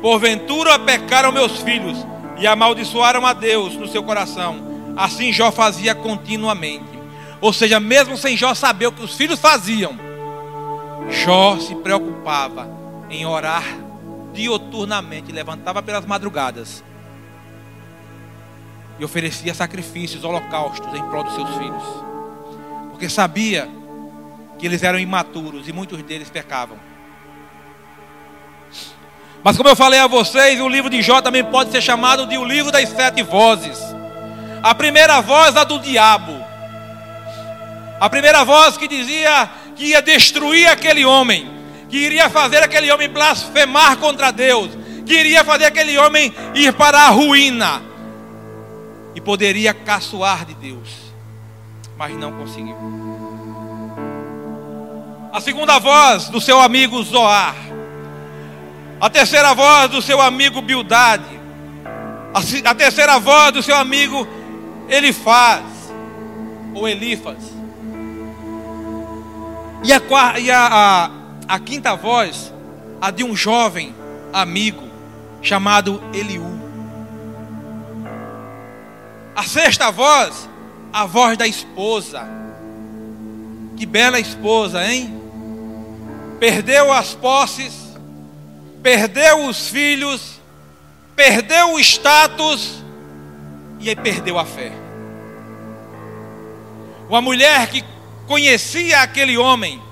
Porventura 0.01 0.79
pecaram 0.79 1.33
meus 1.33 1.61
filhos 1.61 1.99
e 2.39 2.47
amaldiçoaram 2.47 3.27
a 3.27 3.33
Deus 3.33 3.75
no 3.75 3.89
seu 3.89 4.05
coração. 4.05 4.70
Assim 4.97 5.33
Jó 5.33 5.51
fazia 5.51 5.95
continuamente. 5.95 7.01
Ou 7.41 7.53
seja, 7.53 7.81
mesmo 7.81 8.17
sem 8.17 8.37
Jó 8.37 8.55
saber 8.55 8.87
o 8.87 8.93
que 8.93 9.03
os 9.03 9.15
filhos 9.15 9.39
faziam, 9.39 9.99
Jó 11.09 11.59
se 11.59 11.75
preocupava 11.77 12.69
em 13.09 13.25
orar 13.25 13.65
dioturnamente, 14.33 15.33
levantava 15.33 15.83
pelas 15.83 16.07
madrugadas 16.07 16.85
e 18.99 19.05
oferecia 19.05 19.55
sacrifícios, 19.55 20.25
holocaustos 20.25 20.95
em 20.95 21.03
prol 21.05 21.25
dos 21.25 21.35
seus 21.35 21.49
filhos, 21.57 21.83
porque 22.91 23.09
sabia 23.09 23.69
que 24.59 24.67
eles 24.67 24.83
eram 24.83 24.99
imaturos 24.99 25.67
e 25.67 25.73
muitos 25.73 26.03
deles 26.03 26.29
pecavam. 26.29 26.79
Mas 29.43 29.57
como 29.57 29.71
eu 29.71 29.77
falei 29.77 29.99
a 29.99 30.07
vocês, 30.07 30.61
o 30.61 30.69
livro 30.69 30.91
de 30.91 31.01
Jó 31.01 31.23
também 31.23 31.43
pode 31.43 31.71
ser 31.71 31.81
chamado 31.81 32.27
de 32.27 32.37
o 32.37 32.45
livro 32.45 32.71
das 32.71 32.91
sete 32.91 33.23
vozes. 33.23 33.79
A 34.63 34.75
primeira 34.75 35.21
voz 35.21 35.57
a 35.57 35.65
do 35.65 35.79
diabo. 35.79 36.45
A 37.99 38.09
primeira 38.09 38.45
voz 38.45 38.77
que 38.77 38.89
dizia 38.89 39.49
que 39.77 39.87
ia 39.87 40.03
destruir 40.03 40.69
aquele 40.69 41.05
homem, 41.05 41.51
que 41.89 41.97
iria 41.97 42.29
fazer 42.29 42.63
aquele 42.63 42.91
homem 42.91 43.09
blasfemar 43.09 43.97
contra 43.99 44.31
Deus, 44.31 44.71
que 45.07 45.15
iria 45.15 45.45
fazer 45.45 45.67
aquele 45.67 45.97
homem 45.99 46.35
ir 46.55 46.73
para 46.73 47.01
a 47.01 47.09
ruína 47.09 47.83
e 49.15 49.21
poderia 49.21 49.75
caçoar 49.75 50.45
de 50.45 50.55
Deus, 50.55 50.89
mas 51.97 52.17
não 52.17 52.33
conseguiu. 52.33 52.77
A 55.33 55.41
segunda 55.41 55.79
voz 55.79 56.29
do 56.29 56.41
seu 56.41 56.61
amigo 56.61 57.03
Zoar 57.03 57.55
a 59.01 59.09
terceira 59.09 59.55
voz 59.55 59.91
do 59.91 60.03
seu 60.03 60.21
amigo 60.21 60.61
Bildade. 60.61 61.41
A, 62.65 62.75
terceira 62.75 63.19
voz 63.19 63.51
do 63.53 63.63
seu 63.63 63.75
amigo 63.75 64.29
Elifaz. 64.91 65.65
Ou 66.75 66.89
Elifas. 66.89 67.39
E, 69.83 69.93
a, 69.93 70.39
e 70.39 70.51
a, 70.51 70.67
a, 70.67 71.11
a 71.49 71.59
quinta 71.59 71.95
voz, 71.95 72.53
a 73.01 73.11
de 73.11 73.25
um 73.25 73.35
jovem 73.35 73.95
amigo 74.33 74.89
chamado 75.41 76.03
Eliú. 76.13 76.45
A 79.35 79.43
sexta 79.43 79.91
voz, 79.91 80.49
a 80.93 81.07
voz 81.07 81.39
da 81.39 81.47
esposa. 81.47 82.29
Que 83.77 83.87
bela 83.87 84.21
esposa, 84.21 84.85
hein? 84.85 85.19
Perdeu 86.39 86.93
as 86.93 87.15
posses 87.15 87.91
perdeu 88.83 89.47
os 89.47 89.69
filhos, 89.69 90.41
perdeu 91.15 91.75
o 91.75 91.81
status 91.81 92.83
e 93.81 93.89
aí 93.89 93.97
perdeu 93.97 94.39
a 94.39 94.45
fé. 94.45 94.71
Uma 97.09 97.21
mulher 97.21 97.69
que 97.69 97.83
conhecia 98.27 99.01
aquele 99.01 99.37
homem, 99.37 99.83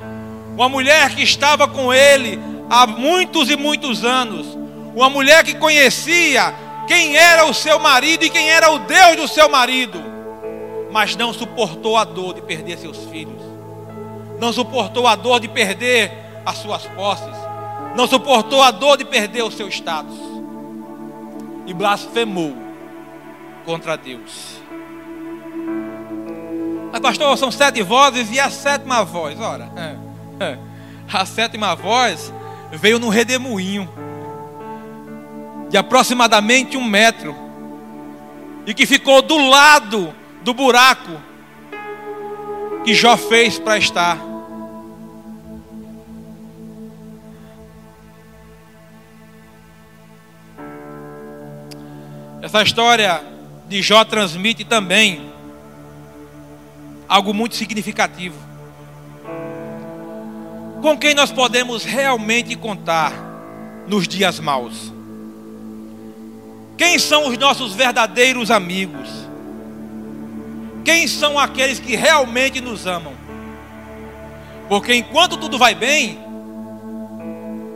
uma 0.55 0.69
mulher 0.69 1.15
que 1.15 1.23
estava 1.23 1.67
com 1.67 1.93
ele 1.93 2.39
há 2.71 2.87
muitos 2.87 3.51
e 3.51 3.57
muitos 3.57 4.05
anos, 4.05 4.47
uma 4.95 5.09
mulher 5.09 5.43
que 5.43 5.55
conhecia 5.55 6.55
quem 6.87 7.17
era 7.17 7.47
o 7.47 7.55
seu 7.55 7.79
marido 7.79 8.25
e 8.25 8.31
quem 8.31 8.51
era 8.51 8.71
o 8.71 8.79
Deus 8.81 9.17
do 9.17 9.27
seu 9.27 9.49
marido, 9.49 9.99
mas 10.93 11.17
não 11.17 11.33
suportou 11.33 11.97
a 11.97 12.05
dor 12.05 12.35
de 12.35 12.43
perder 12.43 12.79
seus 12.79 12.99
filhos, 13.07 13.43
não 14.39 14.53
suportou 14.53 15.07
a 15.07 15.17
dor 15.17 15.41
de 15.41 15.49
perder 15.49 16.13
as 16.45 16.59
suas 16.59 16.85
posses, 16.87 17.37
não 17.97 18.07
suportou 18.07 18.63
a 18.63 18.71
dor 18.71 18.97
de 18.97 19.05
perder 19.05 19.43
o 19.43 19.51
seu 19.51 19.69
status 19.69 20.19
e 21.67 21.75
blasfemou 21.75 22.68
contra 23.69 23.99
Deus. 23.99 24.63
Mas, 26.91 27.01
pastor, 27.03 27.37
são 27.37 27.51
sete 27.51 27.83
vozes 27.83 28.31
e 28.33 28.41
a 28.41 28.49
sétima 28.49 29.05
voz, 29.05 29.39
ora, 29.39 29.71
é, 29.77 30.43
é, 30.43 30.59
a 31.13 31.27
sétima 31.27 31.77
voz 31.77 32.33
veio 32.73 32.99
no 32.99 33.11
redemoinho 33.11 33.87
de 35.69 35.77
aproximadamente 35.77 36.79
um 36.79 36.85
metro 36.85 37.37
e 38.65 38.73
que 38.73 38.87
ficou 38.87 39.21
do 39.21 39.37
lado 39.37 40.15
do 40.43 40.55
buraco 40.55 41.21
que 42.87 42.95
Jó 42.95 43.19
fez 43.19 43.59
para 43.59 43.77
estar. 43.77 44.17
Essa 52.41 52.63
história 52.63 53.37
de 53.69 53.83
Jó 53.83 54.03
transmite 54.05 54.65
também 54.65 55.31
algo 57.09 57.35
muito 57.35 57.55
significativo. 57.55 58.37
Com 60.81 60.97
quem 60.97 61.15
nós 61.15 61.31
podemos 61.31 61.85
realmente 61.85 62.57
contar 62.57 63.13
nos 63.87 64.09
dias 64.09 64.41
maus? 64.41 64.93
Quem 66.77 66.99
são 66.99 67.29
os 67.29 67.37
nossos 67.37 67.75
verdadeiros 67.75 68.51
amigos? 68.51 69.09
Quem 70.85 71.07
são 71.09 71.39
aqueles 71.39 71.79
que 71.79 71.97
realmente 71.97 72.61
nos 72.61 72.87
amam? 72.87 73.13
Porque 74.69 74.95
enquanto 74.95 75.37
tudo 75.37 75.59
vai 75.59 75.75
bem, 75.75 76.19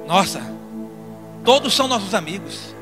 nossa, 0.07 0.40
todos 1.44 1.74
são 1.74 1.88
nossos 1.88 2.14
amigos. 2.14 2.74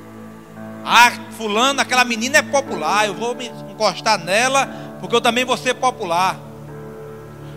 Ah, 0.85 1.13
fulano, 1.41 1.81
aquela 1.81 2.05
menina 2.05 2.37
é 2.37 2.43
popular, 2.43 3.07
eu 3.07 3.15
vou 3.15 3.35
me 3.35 3.51
encostar 3.71 4.23
nela, 4.23 4.69
porque 5.01 5.17
eu 5.17 5.23
também 5.23 5.43
vou 5.43 5.57
ser 5.57 5.73
popular. 5.73 6.39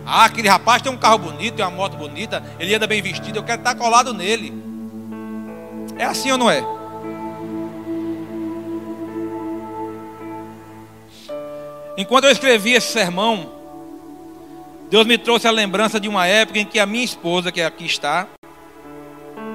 Ah, 0.06 0.24
aquele 0.24 0.48
rapaz 0.48 0.80
tem 0.80 0.90
um 0.90 0.96
carro 0.96 1.18
bonito, 1.18 1.56
tem 1.56 1.64
uma 1.64 1.70
moto 1.70 1.94
bonita, 1.94 2.42
ele 2.58 2.74
anda 2.74 2.86
bem 2.86 3.02
vestido, 3.02 3.38
eu 3.38 3.42
quero 3.42 3.58
estar 3.58 3.74
colado 3.74 4.14
nele. 4.14 4.54
É 5.98 6.04
assim 6.04 6.32
ou 6.32 6.38
não 6.38 6.50
é? 6.50 6.64
Enquanto 11.98 12.24
eu 12.24 12.30
escrevi 12.30 12.72
esse 12.72 12.90
sermão, 12.90 13.52
Deus 14.90 15.06
me 15.06 15.18
trouxe 15.18 15.46
a 15.46 15.50
lembrança 15.50 16.00
de 16.00 16.08
uma 16.08 16.26
época 16.26 16.58
em 16.58 16.64
que 16.64 16.78
a 16.78 16.86
minha 16.86 17.04
esposa, 17.04 17.52
que 17.52 17.60
aqui 17.60 17.84
está, 17.84 18.26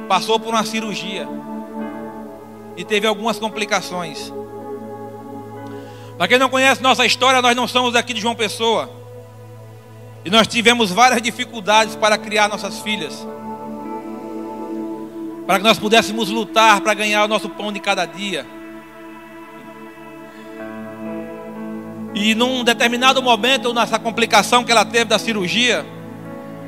passou 0.07 0.39
por 0.39 0.49
uma 0.49 0.63
cirurgia 0.63 1.27
e 2.79 2.85
teve 2.85 3.05
algumas 3.05 3.37
complicações. 3.37 4.31
Para 6.17 6.29
quem 6.29 6.39
não 6.39 6.47
conhece 6.47 6.81
nossa 6.81 7.05
história, 7.05 7.41
nós 7.41 7.53
não 7.53 7.67
somos 7.67 7.91
daqui 7.91 8.13
de 8.13 8.21
João 8.21 8.33
Pessoa. 8.33 8.89
E 10.23 10.29
nós 10.29 10.47
tivemos 10.47 10.89
várias 10.89 11.21
dificuldades 11.21 11.97
para 11.97 12.17
criar 12.17 12.47
nossas 12.47 12.79
filhas. 12.79 13.27
Para 15.45 15.57
que 15.57 15.63
nós 15.65 15.77
pudéssemos 15.77 16.29
lutar 16.29 16.79
para 16.79 16.93
ganhar 16.93 17.25
o 17.25 17.27
nosso 17.27 17.49
pão 17.49 17.69
de 17.69 17.81
cada 17.81 18.05
dia. 18.05 18.47
E 22.15 22.33
num 22.33 22.63
determinado 22.63 23.21
momento, 23.21 23.73
nessa 23.73 23.99
complicação 23.99 24.63
que 24.63 24.71
ela 24.71 24.85
teve 24.85 25.03
da 25.03 25.19
cirurgia, 25.19 25.85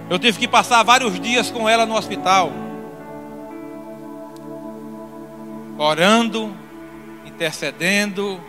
eu 0.09 0.19
tive 0.19 0.39
que 0.39 0.47
passar 0.47 0.83
vários 0.83 1.17
dias 1.21 1.49
com 1.49 1.69
ela 1.69 1.85
no 1.85 1.95
hospital. 1.95 2.51
Orando, 5.77 6.53
intercedendo, 7.25 8.39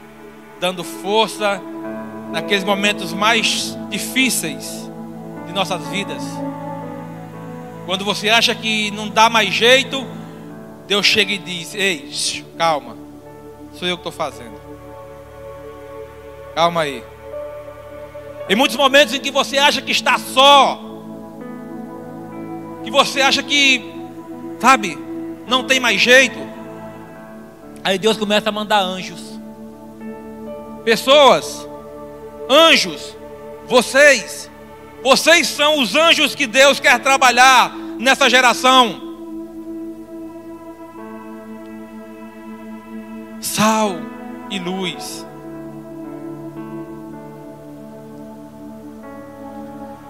dando 0.61 0.85
força 0.85 1.61
naqueles 2.31 2.65
momentos 2.65 3.13
mais 3.13 3.77
difíceis 3.91 4.89
de 5.47 5.53
nossas 5.53 5.87
vidas. 5.89 6.23
Quando 7.85 8.05
você 8.05 8.29
acha 8.29 8.55
que 8.55 8.91
não 8.91 9.09
dá 9.09 9.29
mais 9.29 9.53
jeito, 9.53 10.07
Deus 10.87 11.05
chega 11.05 11.33
e 11.33 11.39
diz: 11.39 11.75
Ei, 11.75 12.11
calma, 12.57 12.97
sou 13.75 13.89
eu 13.89 13.97
que 13.97 14.01
estou 14.01 14.13
fazendo. 14.13 14.61
Calma 16.55 16.83
aí. 16.83 17.03
Em 18.49 18.55
muitos 18.55 18.77
momentos 18.77 19.15
em 19.15 19.21
que 19.21 19.31
você 19.31 19.59
acha 19.59 19.81
que 19.81 19.93
está 19.93 20.19
só, 20.19 20.81
que 22.85 22.91
você 22.91 23.21
acha 23.21 23.43
que, 23.43 23.83
sabe, 24.61 24.99
não 25.47 25.65
tem 25.65 25.81
mais 25.81 26.01
jeito, 26.01 26.39
Aí 27.85 27.99
Deus 27.99 28.17
começa 28.17 28.49
a 28.49 28.53
mandar 28.53 28.81
anjos. 28.81 29.21
Pessoas, 30.85 31.67
anjos, 32.49 33.17
vocês, 33.67 34.51
vocês 35.03 35.49
são 35.49 35.81
os 35.81 35.95
anjos 35.95 36.35
que 36.35 36.47
Deus 36.47 36.79
quer 36.79 37.01
trabalhar 37.01 37.75
nessa 37.99 38.31
geração. 38.31 39.01
Sal 43.41 43.97
e 44.51 44.59
luz. 44.59 45.27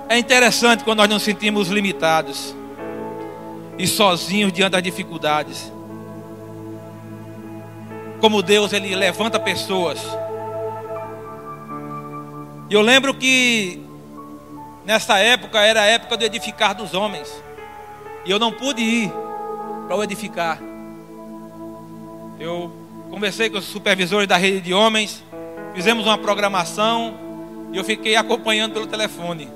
É 0.09 0.18
interessante 0.18 0.85
quando 0.85 0.99
nós 0.99 1.09
nos 1.09 1.23
sentimos 1.23 1.68
limitados 1.68 2.55
e 3.79 3.87
sozinhos 3.87 4.53
diante 4.53 4.73
das 4.73 4.83
dificuldades 4.83 5.73
como 8.23 8.41
Deus 8.41 8.73
ele 8.73 8.95
levanta 8.95 9.41
pessoas. 9.41 9.99
E 12.70 12.73
eu 12.73 12.81
lembro 12.81 13.12
que 13.14 13.85
nessa 14.85 15.18
época 15.18 15.59
era 15.59 15.81
a 15.81 15.87
época 15.87 16.16
do 16.16 16.25
edificar 16.25 16.73
dos 16.73 16.95
homens. 16.95 17.29
E 18.25 18.31
eu 18.31 18.39
não 18.39 18.53
pude 18.53 18.81
ir 18.81 19.12
para 19.89 19.97
o 19.97 20.05
edificar. 20.05 20.61
Eu 22.39 22.73
conversei 23.11 23.51
com 23.51 23.59
os 23.59 23.64
supervisores 23.64 24.29
da 24.29 24.37
rede 24.37 24.61
de 24.61 24.73
homens, 24.73 25.25
fizemos 25.75 26.07
uma 26.07 26.16
programação 26.16 27.14
e 27.73 27.77
eu 27.77 27.83
fiquei 27.83 28.14
acompanhando 28.14 28.75
pelo 28.75 28.87
telefone. 28.87 29.51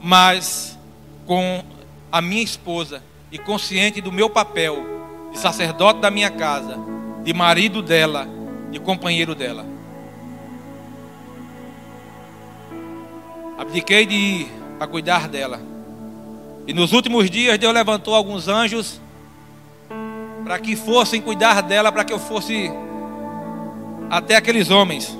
Mas 0.00 0.78
com 1.26 1.62
a 2.10 2.22
minha 2.22 2.42
esposa 2.42 3.02
e 3.30 3.36
consciente 3.36 4.00
do 4.00 4.10
meu 4.10 4.30
papel 4.30 4.82
de 5.30 5.38
sacerdote 5.38 6.00
da 6.00 6.10
minha 6.10 6.30
casa, 6.30 6.94
de 7.24 7.32
marido 7.32 7.80
dela, 7.80 8.28
de 8.70 8.78
companheiro 8.78 9.34
dela. 9.34 9.64
Abdiquei 13.58 14.04
de 14.04 14.14
ir 14.14 14.52
para 14.78 14.86
cuidar 14.86 15.26
dela. 15.26 15.60
E 16.66 16.74
nos 16.74 16.92
últimos 16.92 17.30
dias 17.30 17.58
Deus 17.58 17.72
levantou 17.72 18.14
alguns 18.14 18.46
anjos 18.46 19.00
para 20.44 20.58
que 20.58 20.76
fossem 20.76 21.22
cuidar 21.22 21.62
dela, 21.62 21.90
para 21.90 22.04
que 22.04 22.12
eu 22.12 22.18
fosse 22.18 22.70
até 24.10 24.36
aqueles 24.36 24.70
homens. 24.70 25.16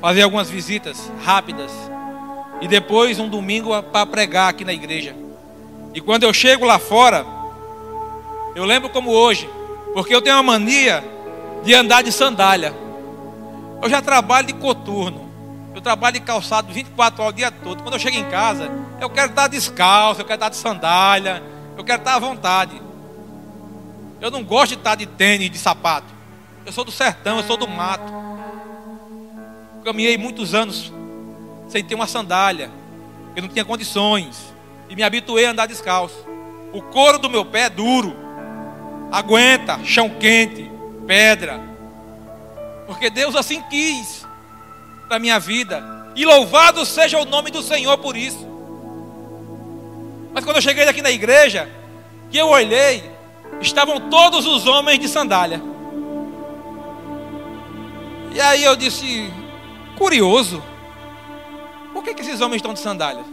Fazer 0.00 0.22
algumas 0.22 0.48
visitas 0.48 1.12
rápidas. 1.22 1.70
E 2.62 2.66
depois 2.66 3.18
um 3.18 3.28
domingo 3.28 3.70
para 3.82 4.06
pregar 4.06 4.48
aqui 4.48 4.64
na 4.64 4.72
igreja. 4.72 5.14
E 5.92 6.00
quando 6.00 6.22
eu 6.22 6.32
chego 6.32 6.64
lá 6.64 6.78
fora, 6.78 7.26
eu 8.54 8.64
lembro 8.64 8.88
como 8.88 9.10
hoje, 9.10 9.50
porque 9.96 10.14
eu 10.14 10.20
tenho 10.20 10.36
uma 10.36 10.42
mania 10.42 11.02
de 11.64 11.72
andar 11.72 12.02
de 12.02 12.12
sandália. 12.12 12.74
Eu 13.82 13.88
já 13.88 14.02
trabalho 14.02 14.46
de 14.46 14.52
coturno. 14.52 15.26
Eu 15.74 15.80
trabalho 15.80 16.12
de 16.12 16.20
calçado 16.20 16.70
24 16.70 17.22
horas 17.22 17.32
o 17.32 17.36
dia 17.38 17.50
todo. 17.50 17.82
Quando 17.82 17.94
eu 17.94 17.98
chego 17.98 18.14
em 18.14 18.28
casa, 18.28 18.70
eu 19.00 19.08
quero 19.08 19.30
estar 19.30 19.48
descalço, 19.48 20.20
eu 20.20 20.26
quero 20.26 20.36
estar 20.36 20.50
de 20.50 20.56
sandália, 20.56 21.42
eu 21.78 21.82
quero 21.82 22.00
estar 22.00 22.14
à 22.14 22.18
vontade. 22.18 22.78
Eu 24.20 24.30
não 24.30 24.44
gosto 24.44 24.72
de 24.72 24.74
estar 24.74 24.96
de 24.96 25.06
tênis, 25.06 25.50
de 25.50 25.56
sapato. 25.56 26.12
Eu 26.66 26.72
sou 26.72 26.84
do 26.84 26.92
sertão, 26.92 27.38
eu 27.38 27.44
sou 27.44 27.56
do 27.56 27.66
mato. 27.66 28.12
Caminhei 29.82 30.18
muitos 30.18 30.54
anos 30.54 30.92
sem 31.68 31.82
ter 31.82 31.94
uma 31.94 32.06
sandália, 32.06 32.70
eu 33.34 33.40
não 33.40 33.48
tinha 33.48 33.64
condições. 33.64 34.52
E 34.90 34.94
me 34.94 35.02
habituei 35.02 35.46
a 35.46 35.52
andar 35.52 35.64
descalço. 35.64 36.22
O 36.70 36.82
couro 36.82 37.18
do 37.18 37.30
meu 37.30 37.46
pé 37.46 37.62
é 37.62 37.70
duro, 37.70 38.25
aguenta 39.18 39.80
chão 39.82 40.10
quente, 40.10 40.70
pedra. 41.06 41.58
Porque 42.86 43.08
Deus 43.08 43.34
assim 43.34 43.62
quis 43.62 44.26
para 45.08 45.18
minha 45.18 45.38
vida. 45.38 45.82
E 46.14 46.24
louvado 46.24 46.84
seja 46.84 47.18
o 47.18 47.24
nome 47.24 47.50
do 47.50 47.62
Senhor 47.62 47.96
por 47.98 48.16
isso. 48.16 48.46
Mas 50.32 50.44
quando 50.44 50.56
eu 50.56 50.62
cheguei 50.62 50.86
aqui 50.86 51.00
na 51.00 51.10
igreja, 51.10 51.68
que 52.30 52.36
eu 52.36 52.48
olhei, 52.48 53.02
estavam 53.60 54.10
todos 54.10 54.46
os 54.46 54.66
homens 54.66 54.98
de 54.98 55.08
sandália. 55.08 55.62
E 58.34 58.40
aí 58.40 58.62
eu 58.64 58.76
disse, 58.76 59.32
curioso, 59.96 60.62
por 61.94 62.04
que, 62.04 62.12
que 62.12 62.20
esses 62.20 62.42
homens 62.42 62.56
estão 62.56 62.74
de 62.74 62.80
sandália? 62.80 63.24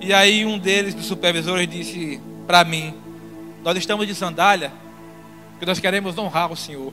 E 0.00 0.12
aí 0.12 0.44
um 0.44 0.58
deles, 0.58 0.94
dos 0.94 1.06
supervisores, 1.06 1.68
disse 1.68 2.20
para 2.46 2.64
mim, 2.64 2.92
nós 3.62 3.76
estamos 3.76 4.06
de 4.06 4.14
sandália 4.14 4.72
porque 5.52 5.66
nós 5.66 5.78
queremos 5.78 6.16
honrar 6.16 6.50
o 6.50 6.56
Senhor. 6.56 6.90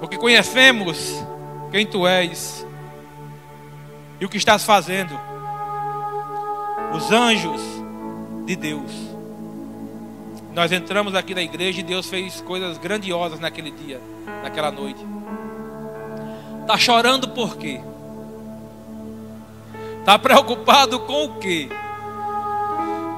Porque 0.00 0.16
conhecemos 0.16 1.24
quem 1.70 1.86
tu 1.86 2.08
és 2.08 2.66
e 4.20 4.24
o 4.24 4.28
que 4.28 4.36
estás 4.36 4.64
fazendo. 4.64 5.16
Os 6.92 7.12
anjos 7.12 7.62
de 8.46 8.56
Deus. 8.56 8.90
Nós 10.52 10.72
entramos 10.72 11.14
aqui 11.14 11.36
na 11.36 11.42
igreja 11.42 11.78
e 11.78 11.84
Deus 11.84 12.08
fez 12.08 12.40
coisas 12.40 12.76
grandiosas 12.78 13.38
naquele 13.38 13.70
dia, 13.70 14.00
naquela 14.42 14.72
noite. 14.72 15.06
Está 16.62 16.76
chorando 16.76 17.28
por 17.28 17.56
quê? 17.56 17.80
Está 20.00 20.18
preocupado 20.18 20.98
com 20.98 21.26
o 21.26 21.38
quê? 21.38 21.68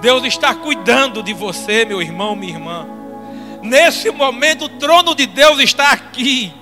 Deus 0.01 0.25
está 0.25 0.55
cuidando 0.55 1.23
de 1.23 1.33
você, 1.33 1.85
meu 1.85 2.01
irmão, 2.01 2.35
minha 2.35 2.55
irmã. 2.55 2.87
Nesse 3.63 4.11
momento, 4.11 4.65
o 4.65 4.69
trono 4.69 5.15
de 5.15 5.27
Deus 5.27 5.59
está 5.61 5.93
aqui, 5.93 6.53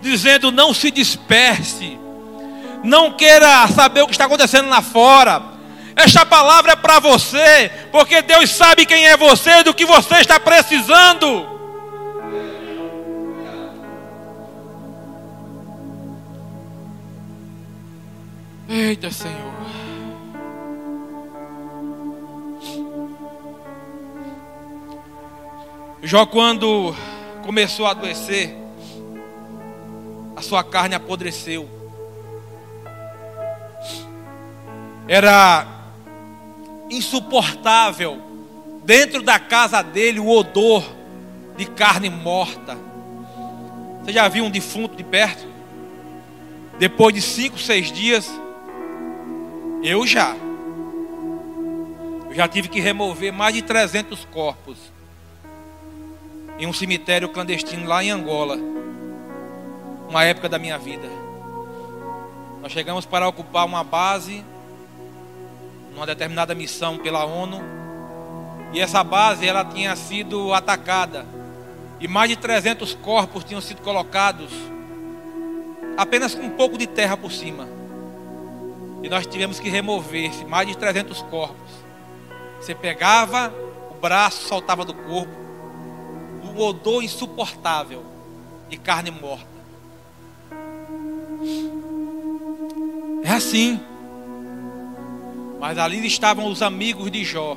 dizendo: 0.00 0.50
não 0.50 0.72
se 0.72 0.90
disperse, 0.90 1.98
não 2.82 3.12
queira 3.12 3.68
saber 3.68 4.02
o 4.02 4.06
que 4.06 4.12
está 4.12 4.24
acontecendo 4.24 4.68
lá 4.68 4.80
fora. 4.80 5.52
Esta 5.94 6.24
palavra 6.24 6.72
é 6.72 6.76
para 6.76 6.98
você, 6.98 7.70
porque 7.90 8.22
Deus 8.22 8.50
sabe 8.50 8.86
quem 8.86 9.06
é 9.06 9.16
você, 9.16 9.62
do 9.62 9.74
que 9.74 9.84
você 9.84 10.16
está 10.16 10.40
precisando. 10.40 11.46
Eita 18.68 19.10
Senhor. 19.10 19.51
Jó, 26.04 26.26
quando 26.26 26.92
começou 27.44 27.86
a 27.86 27.92
adoecer, 27.92 28.52
a 30.34 30.42
sua 30.42 30.64
carne 30.64 30.96
apodreceu. 30.96 31.70
Era 35.06 35.64
insuportável 36.90 38.20
dentro 38.84 39.22
da 39.22 39.38
casa 39.38 39.80
dele 39.80 40.18
o 40.18 40.28
odor 40.28 40.84
de 41.56 41.66
carne 41.66 42.10
morta. 42.10 42.76
Você 44.02 44.12
já 44.12 44.26
viu 44.26 44.44
um 44.44 44.50
defunto 44.50 44.96
de 44.96 45.04
perto? 45.04 45.46
Depois 46.80 47.14
de 47.14 47.22
cinco, 47.22 47.60
seis 47.60 47.92
dias, 47.92 48.28
eu 49.84 50.04
já. 50.04 50.34
Eu 52.28 52.34
já 52.34 52.48
tive 52.48 52.66
que 52.66 52.80
remover 52.80 53.32
mais 53.32 53.54
de 53.54 53.62
300 53.62 54.24
corpos 54.24 54.91
em 56.58 56.66
um 56.66 56.72
cemitério 56.72 57.28
clandestino 57.28 57.86
lá 57.86 58.02
em 58.02 58.10
Angola, 58.10 58.58
uma 60.08 60.24
época 60.24 60.48
da 60.48 60.58
minha 60.58 60.78
vida. 60.78 61.08
Nós 62.60 62.70
chegamos 62.70 63.04
para 63.04 63.26
ocupar 63.26 63.66
uma 63.66 63.82
base 63.82 64.44
numa 65.94 66.06
determinada 66.06 66.54
missão 66.54 66.98
pela 66.98 67.24
ONU. 67.24 67.60
E 68.72 68.80
essa 68.80 69.04
base 69.04 69.46
ela 69.46 69.64
tinha 69.64 69.94
sido 69.96 70.52
atacada. 70.52 71.26
E 72.00 72.08
mais 72.08 72.30
de 72.30 72.36
300 72.36 72.94
corpos 72.94 73.44
tinham 73.44 73.60
sido 73.60 73.82
colocados 73.82 74.50
apenas 75.96 76.34
com 76.34 76.42
um 76.42 76.50
pouco 76.50 76.78
de 76.78 76.86
terra 76.86 77.16
por 77.16 77.30
cima. 77.30 77.68
E 79.02 79.08
nós 79.08 79.26
tivemos 79.26 79.60
que 79.60 79.68
remover 79.68 80.30
mais 80.46 80.66
de 80.66 80.76
300 80.76 81.22
corpos. 81.22 81.70
Você 82.60 82.74
pegava 82.74 83.52
o 83.90 83.94
braço, 83.94 84.46
soltava 84.48 84.84
do 84.84 84.94
corpo, 84.94 85.41
um 86.52 86.60
odor 86.60 87.02
insuportável 87.02 88.04
de 88.68 88.76
carne 88.76 89.10
morta. 89.10 89.46
É 93.24 93.30
assim. 93.30 93.80
Mas 95.60 95.78
ali 95.78 96.04
estavam 96.06 96.46
os 96.46 96.60
amigos 96.60 97.10
de 97.10 97.24
Jó, 97.24 97.56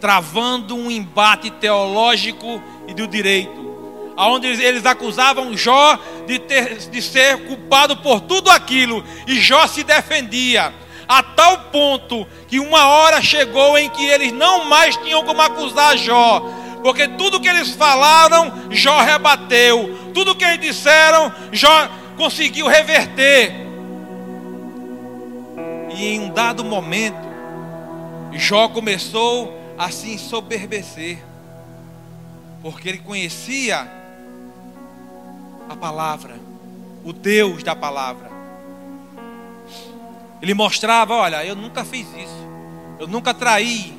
travando 0.00 0.76
um 0.76 0.90
embate 0.90 1.50
teológico 1.50 2.62
e 2.86 2.94
do 2.94 3.08
direito, 3.08 4.14
aonde 4.16 4.46
eles 4.46 4.86
acusavam 4.86 5.56
Jó 5.56 5.98
de, 6.26 6.38
ter, 6.38 6.76
de 6.76 7.02
ser 7.02 7.44
culpado 7.46 7.96
por 7.96 8.20
tudo 8.20 8.50
aquilo, 8.50 9.04
e 9.26 9.40
Jó 9.40 9.66
se 9.66 9.82
defendia, 9.82 10.72
a 11.08 11.22
tal 11.22 11.58
ponto 11.72 12.24
que 12.46 12.60
uma 12.60 12.86
hora 12.86 13.20
chegou 13.20 13.76
em 13.76 13.88
que 13.90 14.04
eles 14.06 14.30
não 14.30 14.66
mais 14.66 14.96
tinham 14.98 15.24
como 15.24 15.42
acusar 15.42 15.96
Jó, 15.98 16.42
porque 16.82 17.08
tudo 17.08 17.40
que 17.40 17.48
eles 17.48 17.70
falaram, 17.70 18.70
Jó 18.70 19.00
rebateu, 19.00 20.10
tudo 20.14 20.34
que 20.34 20.44
eles 20.44 20.60
disseram, 20.60 21.32
Jó 21.52 21.88
conseguiu 22.16 22.66
reverter. 22.66 23.52
E 25.96 26.06
em 26.06 26.20
um 26.20 26.30
dado 26.30 26.64
momento, 26.64 27.28
Jó 28.32 28.68
começou 28.68 29.58
a 29.76 29.90
se 29.90 30.10
ensoberbecer, 30.10 31.18
porque 32.62 32.88
ele 32.88 32.98
conhecia 32.98 33.88
a 35.68 35.76
palavra, 35.76 36.38
o 37.04 37.12
Deus 37.12 37.62
da 37.62 37.74
palavra. 37.74 38.28
Ele 40.40 40.54
mostrava: 40.54 41.14
olha, 41.14 41.44
eu 41.44 41.56
nunca 41.56 41.84
fiz 41.84 42.06
isso, 42.08 42.48
eu 42.98 43.06
nunca 43.06 43.34
traí 43.34 43.96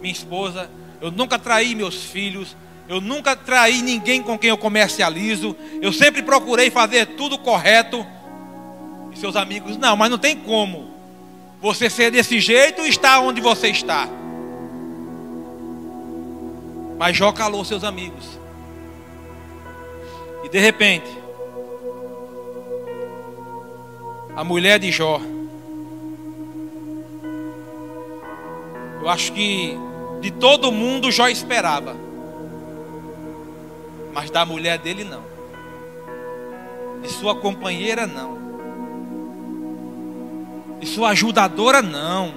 minha 0.00 0.12
esposa, 0.12 0.70
eu 1.04 1.10
nunca 1.10 1.38
traí 1.38 1.74
meus 1.74 2.02
filhos, 2.02 2.56
eu 2.88 2.98
nunca 2.98 3.36
traí 3.36 3.82
ninguém 3.82 4.22
com 4.22 4.38
quem 4.38 4.48
eu 4.48 4.56
comercializo, 4.56 5.54
eu 5.82 5.92
sempre 5.92 6.22
procurei 6.22 6.70
fazer 6.70 7.08
tudo 7.08 7.36
correto. 7.36 8.06
E 9.12 9.18
seus 9.18 9.36
amigos, 9.36 9.76
não, 9.76 9.98
mas 9.98 10.10
não 10.10 10.16
tem 10.16 10.34
como 10.34 10.94
você 11.60 11.90
ser 11.90 12.10
desse 12.10 12.40
jeito 12.40 12.80
e 12.80 12.88
estar 12.88 13.20
onde 13.20 13.42
você 13.42 13.68
está. 13.68 14.08
Mas 16.96 17.14
Jó 17.14 17.32
calou 17.32 17.66
seus 17.66 17.84
amigos. 17.84 18.24
E 20.42 20.48
de 20.48 20.58
repente, 20.58 21.10
a 24.34 24.42
mulher 24.42 24.78
de 24.78 24.90
Jó, 24.90 25.20
Eu 29.02 29.10
acho 29.10 29.34
que 29.34 29.76
de 30.24 30.30
todo 30.30 30.72
mundo 30.72 31.12
Jó 31.12 31.28
esperava. 31.28 31.94
Mas 34.14 34.30
da 34.30 34.46
mulher 34.46 34.78
dele 34.78 35.04
não. 35.04 35.22
De 37.02 37.10
sua 37.10 37.36
companheira 37.36 38.06
não. 38.06 38.38
De 40.80 40.86
sua 40.86 41.10
ajudadora 41.10 41.82
não. 41.82 42.32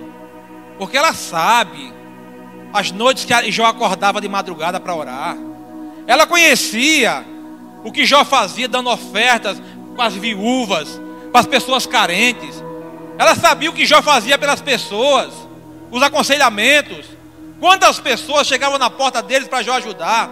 Porque 0.77 0.97
ela 0.97 1.13
sabe 1.13 1.93
as 2.73 2.91
noites 2.91 3.23
que 3.23 3.51
Jó 3.53 3.67
acordava 3.67 4.19
de 4.19 4.27
madrugada 4.27 4.81
para 4.81 4.93
orar. 4.93 5.38
Ela 6.05 6.27
conhecia 6.27 7.23
o 7.85 7.91
que 7.91 8.05
Jó 8.05 8.25
fazia 8.25 8.67
dando 8.67 8.89
ofertas 8.89 9.61
para 9.95 10.07
as 10.07 10.13
viúvas, 10.13 10.99
para 11.31 11.39
as 11.39 11.47
pessoas 11.47 11.85
carentes. 11.85 12.61
Ela 13.17 13.33
sabia 13.33 13.69
o 13.69 13.73
que 13.73 13.85
Jó 13.85 14.01
fazia 14.01 14.38
pelas 14.38 14.59
pessoas, 14.59 15.31
os 15.89 16.03
aconselhamentos. 16.03 17.16
Quantas 17.60 17.99
pessoas 17.99 18.47
chegavam 18.47 18.78
na 18.78 18.89
porta 18.89 19.22
deles 19.22 19.47
para 19.47 19.60
ajudar? 19.60 20.30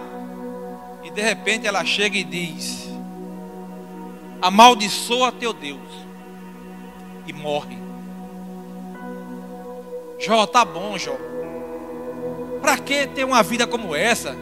E 1.02 1.10
de 1.10 1.20
repente 1.20 1.66
ela 1.66 1.84
chega 1.84 2.16
e 2.16 2.24
diz: 2.24 2.88
Amaldiçoa 4.40 5.32
teu 5.32 5.52
Deus. 5.52 5.80
E 7.26 7.32
morre. 7.32 7.76
Jó, 10.18 10.46
tá 10.46 10.64
bom, 10.64 10.96
Jó. 10.96 11.16
Para 12.60 12.78
que 12.78 13.06
ter 13.08 13.24
uma 13.24 13.42
vida 13.42 13.66
como 13.66 13.94
essa? 13.94 14.36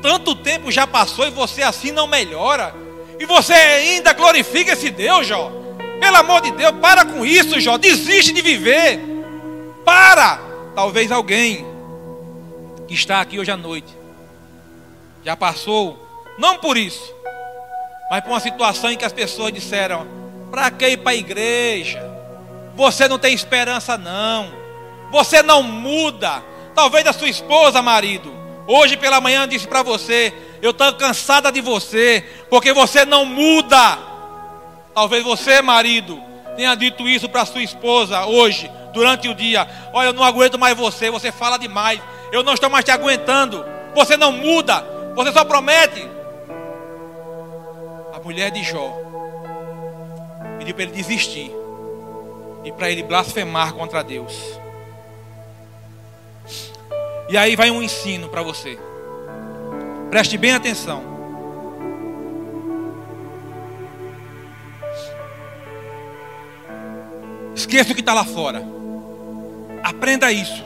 Tanto 0.00 0.34
tempo 0.34 0.70
já 0.70 0.86
passou 0.86 1.26
e 1.26 1.30
você 1.30 1.62
assim 1.62 1.90
não 1.90 2.06
melhora. 2.06 2.74
E 3.18 3.26
você 3.26 3.52
ainda 3.52 4.12
glorifica 4.12 4.72
esse 4.72 4.90
Deus, 4.90 5.26
Jó. 5.26 5.52
Pelo 6.00 6.16
amor 6.16 6.40
de 6.40 6.52
Deus, 6.52 6.72
para 6.80 7.04
com 7.04 7.26
isso, 7.26 7.60
Jó. 7.60 7.76
Desiste 7.76 8.32
de 8.32 8.40
viver. 8.40 9.00
Para. 9.84 10.40
Talvez 10.74 11.12
alguém 11.12 11.69
que 12.90 12.94
está 12.94 13.20
aqui 13.20 13.38
hoje 13.38 13.52
à 13.52 13.56
noite 13.56 13.96
já 15.24 15.36
passou, 15.36 16.04
não 16.36 16.58
por 16.58 16.76
isso, 16.76 17.14
mas 18.10 18.20
por 18.20 18.30
uma 18.30 18.40
situação 18.40 18.90
em 18.90 18.96
que 18.96 19.04
as 19.04 19.12
pessoas 19.12 19.52
disseram: 19.52 20.08
para 20.50 20.72
que 20.72 20.88
ir 20.88 20.96
para 20.96 21.12
a 21.12 21.14
igreja? 21.14 22.02
Você 22.74 23.06
não 23.06 23.16
tem 23.16 23.32
esperança, 23.32 23.96
não. 23.96 24.50
Você 25.12 25.40
não 25.40 25.62
muda. 25.62 26.42
Talvez 26.74 27.06
a 27.06 27.12
sua 27.12 27.28
esposa, 27.28 27.80
marido, 27.80 28.32
hoje 28.66 28.96
pela 28.96 29.20
manhã 29.20 29.46
disse 29.46 29.68
para 29.68 29.84
você: 29.84 30.34
Eu 30.60 30.72
estou 30.72 30.92
cansada 30.94 31.52
de 31.52 31.60
você, 31.60 32.24
porque 32.50 32.72
você 32.72 33.04
não 33.04 33.24
muda. 33.24 33.98
Talvez 34.92 35.22
você, 35.22 35.62
marido, 35.62 36.20
tenha 36.60 36.74
dito 36.74 37.08
isso 37.08 37.26
para 37.26 37.46
sua 37.46 37.62
esposa 37.62 38.26
hoje, 38.26 38.70
durante 38.92 39.26
o 39.28 39.34
dia: 39.34 39.66
Olha, 39.94 40.08
eu 40.08 40.12
não 40.12 40.22
aguento 40.22 40.58
mais 40.58 40.76
você, 40.76 41.10
você 41.10 41.32
fala 41.32 41.58
demais, 41.58 41.98
eu 42.30 42.42
não 42.42 42.52
estou 42.52 42.68
mais 42.68 42.84
te 42.84 42.90
aguentando. 42.90 43.64
Você 43.94 44.14
não 44.16 44.30
muda, 44.30 44.84
você 45.16 45.32
só 45.32 45.42
promete. 45.42 46.06
A 48.12 48.20
mulher 48.22 48.50
de 48.50 48.62
Jó 48.62 48.94
pediu 50.58 50.74
para 50.74 50.84
ele 50.84 50.92
desistir 50.92 51.50
e 52.62 52.70
para 52.70 52.90
ele 52.90 53.02
blasfemar 53.02 53.72
contra 53.72 54.04
Deus. 54.04 54.36
E 57.30 57.38
aí 57.38 57.56
vai 57.56 57.70
um 57.70 57.82
ensino 57.82 58.28
para 58.28 58.42
você. 58.42 58.78
Preste 60.10 60.36
bem 60.36 60.52
atenção. 60.52 61.09
Esqueça 67.70 67.92
o 67.92 67.94
que 67.94 68.00
está 68.00 68.12
lá 68.12 68.24
fora. 68.24 68.66
Aprenda 69.84 70.32
isso. 70.32 70.60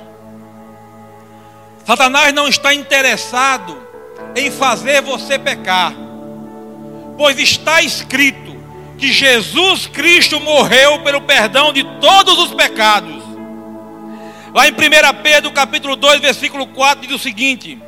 Satanás 1.86 2.32
não 2.32 2.48
está 2.48 2.72
interessado 2.72 3.76
em 4.34 4.50
fazer 4.50 5.02
você 5.02 5.38
pecar, 5.38 5.92
pois 7.18 7.38
está 7.38 7.82
escrito 7.82 8.56
que 8.96 9.12
Jesus 9.12 9.86
Cristo 9.86 10.40
morreu 10.40 11.00
pelo 11.00 11.20
perdão 11.20 11.74
de 11.74 11.84
todos 12.00 12.38
os 12.38 12.54
pecados. 12.54 13.22
Lá 14.54 14.66
em 14.66 14.72
1 14.72 14.74
Pedro 15.22 15.52
capítulo 15.52 15.96
2, 15.96 16.22
versículo 16.22 16.66
4 16.68 17.06
diz 17.06 17.14
o 17.14 17.22
seguinte: 17.22 17.78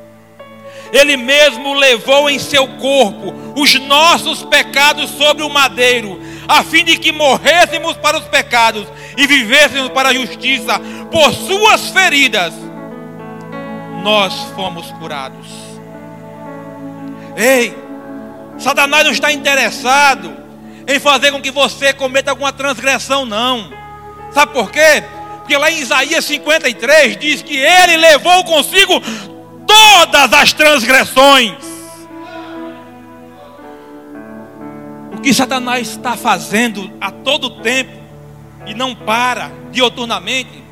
Ele 0.92 1.16
mesmo 1.16 1.72
levou 1.72 2.28
em 2.28 2.38
seu 2.38 2.68
corpo 2.68 3.32
os 3.56 3.74
nossos 3.80 4.42
pecados 4.42 5.08
sobre 5.12 5.42
o 5.42 5.48
madeiro, 5.48 6.20
a 6.48 6.62
fim 6.62 6.84
de 6.84 6.96
que 6.98 7.12
morrêssemos 7.12 7.96
para 7.96 8.18
os 8.18 8.24
pecados 8.24 8.86
e 9.16 9.26
vivêssemos 9.26 9.90
para 9.90 10.10
a 10.10 10.14
justiça. 10.14 10.80
Por 11.10 11.32
suas 11.32 11.88
feridas 11.88 12.52
nós 14.02 14.32
fomos 14.54 14.86
curados. 14.92 15.46
Ei, 17.36 17.76
Satanás 18.58 19.04
não 19.04 19.12
está 19.12 19.32
interessado 19.32 20.32
em 20.86 21.00
fazer 21.00 21.32
com 21.32 21.42
que 21.42 21.50
você 21.50 21.92
cometa 21.92 22.30
alguma 22.30 22.52
transgressão, 22.52 23.26
não. 23.26 23.70
Sabe 24.32 24.52
por 24.52 24.70
quê? 24.70 25.02
Porque 25.38 25.56
lá 25.56 25.70
em 25.70 25.80
Isaías 25.80 26.24
53 26.24 27.16
diz 27.16 27.42
que 27.42 27.56
ele 27.56 27.96
levou 27.96 28.44
consigo 28.44 29.02
todas 29.66 30.32
as 30.32 30.52
transgressões. 30.52 31.75
Que 35.26 35.34
Satanás 35.34 35.88
está 35.88 36.16
fazendo 36.16 36.88
a 37.00 37.10
todo 37.10 37.60
tempo 37.60 37.90
e 38.64 38.72
não 38.72 38.94
para 38.94 39.50
dioturnamente 39.72 40.62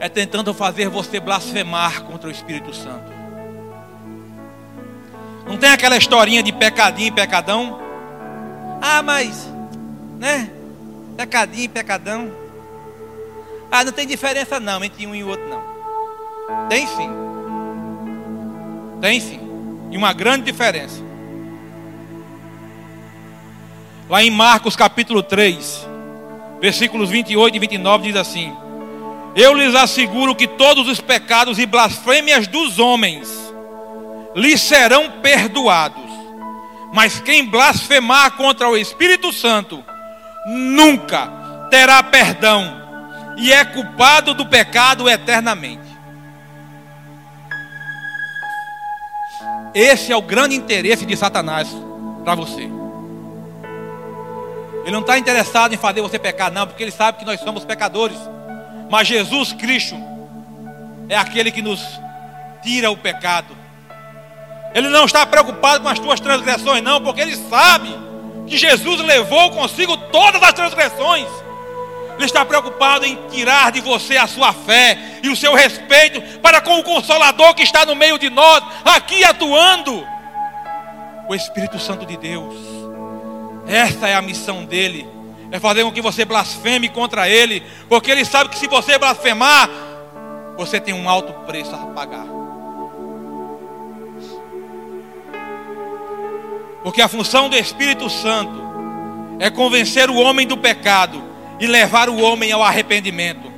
é 0.00 0.08
tentando 0.08 0.54
fazer 0.54 0.88
você 0.88 1.20
blasfemar 1.20 2.02
contra 2.04 2.30
o 2.30 2.32
Espírito 2.32 2.74
Santo. 2.74 3.12
Não 5.46 5.58
tem 5.58 5.68
aquela 5.68 5.98
historinha 5.98 6.42
de 6.42 6.50
pecadinho 6.50 7.08
e 7.08 7.12
pecadão? 7.12 7.78
Ah, 8.80 9.02
mas, 9.02 9.46
né? 10.18 10.48
Pecadinho 11.14 11.64
e 11.64 11.68
pecadão. 11.68 12.32
Ah, 13.70 13.84
não 13.84 13.92
tem 13.92 14.06
diferença 14.06 14.58
não 14.58 14.82
entre 14.82 15.06
um 15.06 15.14
e 15.14 15.22
o 15.22 15.28
outro 15.28 15.46
não. 15.46 15.62
Tem 16.70 16.86
sim. 16.86 17.10
Tem 18.98 19.20
sim. 19.20 19.40
E 19.90 19.96
uma 19.98 20.14
grande 20.14 20.50
diferença. 20.50 21.11
Lá 24.08 24.22
em 24.22 24.30
Marcos 24.30 24.76
capítulo 24.76 25.22
3, 25.22 25.88
versículos 26.60 27.08
28 27.08 27.56
e 27.56 27.58
29 27.58 28.04
diz 28.04 28.16
assim: 28.16 28.52
eu 29.34 29.54
lhes 29.54 29.74
asseguro 29.74 30.34
que 30.34 30.46
todos 30.46 30.86
os 30.88 31.00
pecados 31.00 31.58
e 31.58 31.64
blasfêmias 31.64 32.46
dos 32.46 32.78
homens 32.78 33.28
lhes 34.34 34.60
serão 34.60 35.10
perdoados. 35.22 36.10
Mas 36.92 37.18
quem 37.18 37.46
blasfemar 37.46 38.32
contra 38.32 38.68
o 38.68 38.76
Espírito 38.76 39.32
Santo 39.32 39.82
nunca 40.46 41.30
terá 41.70 42.02
perdão 42.02 42.82
e 43.38 43.50
é 43.50 43.64
culpado 43.64 44.34
do 44.34 44.44
pecado 44.44 45.08
eternamente. 45.08 45.80
Esse 49.74 50.12
é 50.12 50.16
o 50.16 50.20
grande 50.20 50.54
interesse 50.54 51.06
de 51.06 51.16
Satanás 51.16 51.74
para 52.22 52.34
você. 52.34 52.81
Ele 54.82 54.90
não 54.90 55.00
está 55.00 55.16
interessado 55.16 55.72
em 55.72 55.76
fazer 55.76 56.00
você 56.00 56.18
pecar, 56.18 56.50
não, 56.50 56.66
porque 56.66 56.82
ele 56.82 56.90
sabe 56.90 57.18
que 57.18 57.24
nós 57.24 57.40
somos 57.40 57.64
pecadores. 57.64 58.18
Mas 58.90 59.08
Jesus 59.08 59.52
Cristo 59.52 59.96
é 61.08 61.16
aquele 61.16 61.50
que 61.50 61.62
nos 61.62 61.80
tira 62.62 62.90
o 62.90 62.96
pecado. 62.96 63.56
Ele 64.74 64.88
não 64.88 65.04
está 65.04 65.24
preocupado 65.26 65.82
com 65.82 65.88
as 65.88 65.98
tuas 65.98 66.20
transgressões, 66.20 66.82
não, 66.82 67.00
porque 67.00 67.20
ele 67.20 67.36
sabe 67.36 67.94
que 68.46 68.56
Jesus 68.56 69.00
levou 69.00 69.50
consigo 69.50 69.96
todas 69.96 70.42
as 70.42 70.52
transgressões. 70.52 71.28
Ele 72.16 72.24
está 72.24 72.44
preocupado 72.44 73.04
em 73.04 73.16
tirar 73.28 73.72
de 73.72 73.80
você 73.80 74.16
a 74.16 74.26
sua 74.26 74.52
fé 74.52 74.98
e 75.22 75.28
o 75.28 75.36
seu 75.36 75.54
respeito 75.54 76.20
para 76.40 76.60
com 76.60 76.78
o 76.78 76.84
Consolador 76.84 77.54
que 77.54 77.62
está 77.62 77.84
no 77.84 77.94
meio 77.94 78.18
de 78.18 78.30
nós, 78.30 78.62
aqui 78.84 79.24
atuando. 79.24 80.06
O 81.28 81.34
Espírito 81.34 81.78
Santo 81.78 82.04
de 82.04 82.16
Deus. 82.16 82.71
Essa 83.66 84.08
é 84.08 84.14
a 84.14 84.22
missão 84.22 84.64
dele 84.64 85.06
é 85.52 85.60
fazer 85.60 85.84
com 85.84 85.92
que 85.92 86.00
você 86.00 86.24
blasfeme 86.24 86.88
contra 86.88 87.28
Ele, 87.28 87.62
porque 87.86 88.10
Ele 88.10 88.24
sabe 88.24 88.48
que 88.48 88.58
se 88.58 88.66
você 88.66 88.98
blasfemar, 88.98 89.68
você 90.56 90.80
tem 90.80 90.94
um 90.94 91.06
alto 91.06 91.30
preço 91.44 91.74
a 91.74 91.78
pagar. 91.88 92.24
Porque 96.82 97.02
a 97.02 97.06
função 97.06 97.50
do 97.50 97.56
Espírito 97.56 98.08
Santo 98.08 98.62
é 99.38 99.50
convencer 99.50 100.08
o 100.08 100.16
homem 100.16 100.46
do 100.46 100.56
pecado 100.56 101.22
e 101.60 101.66
levar 101.66 102.08
o 102.08 102.18
homem 102.18 102.50
ao 102.50 102.62
arrependimento. 102.62 103.51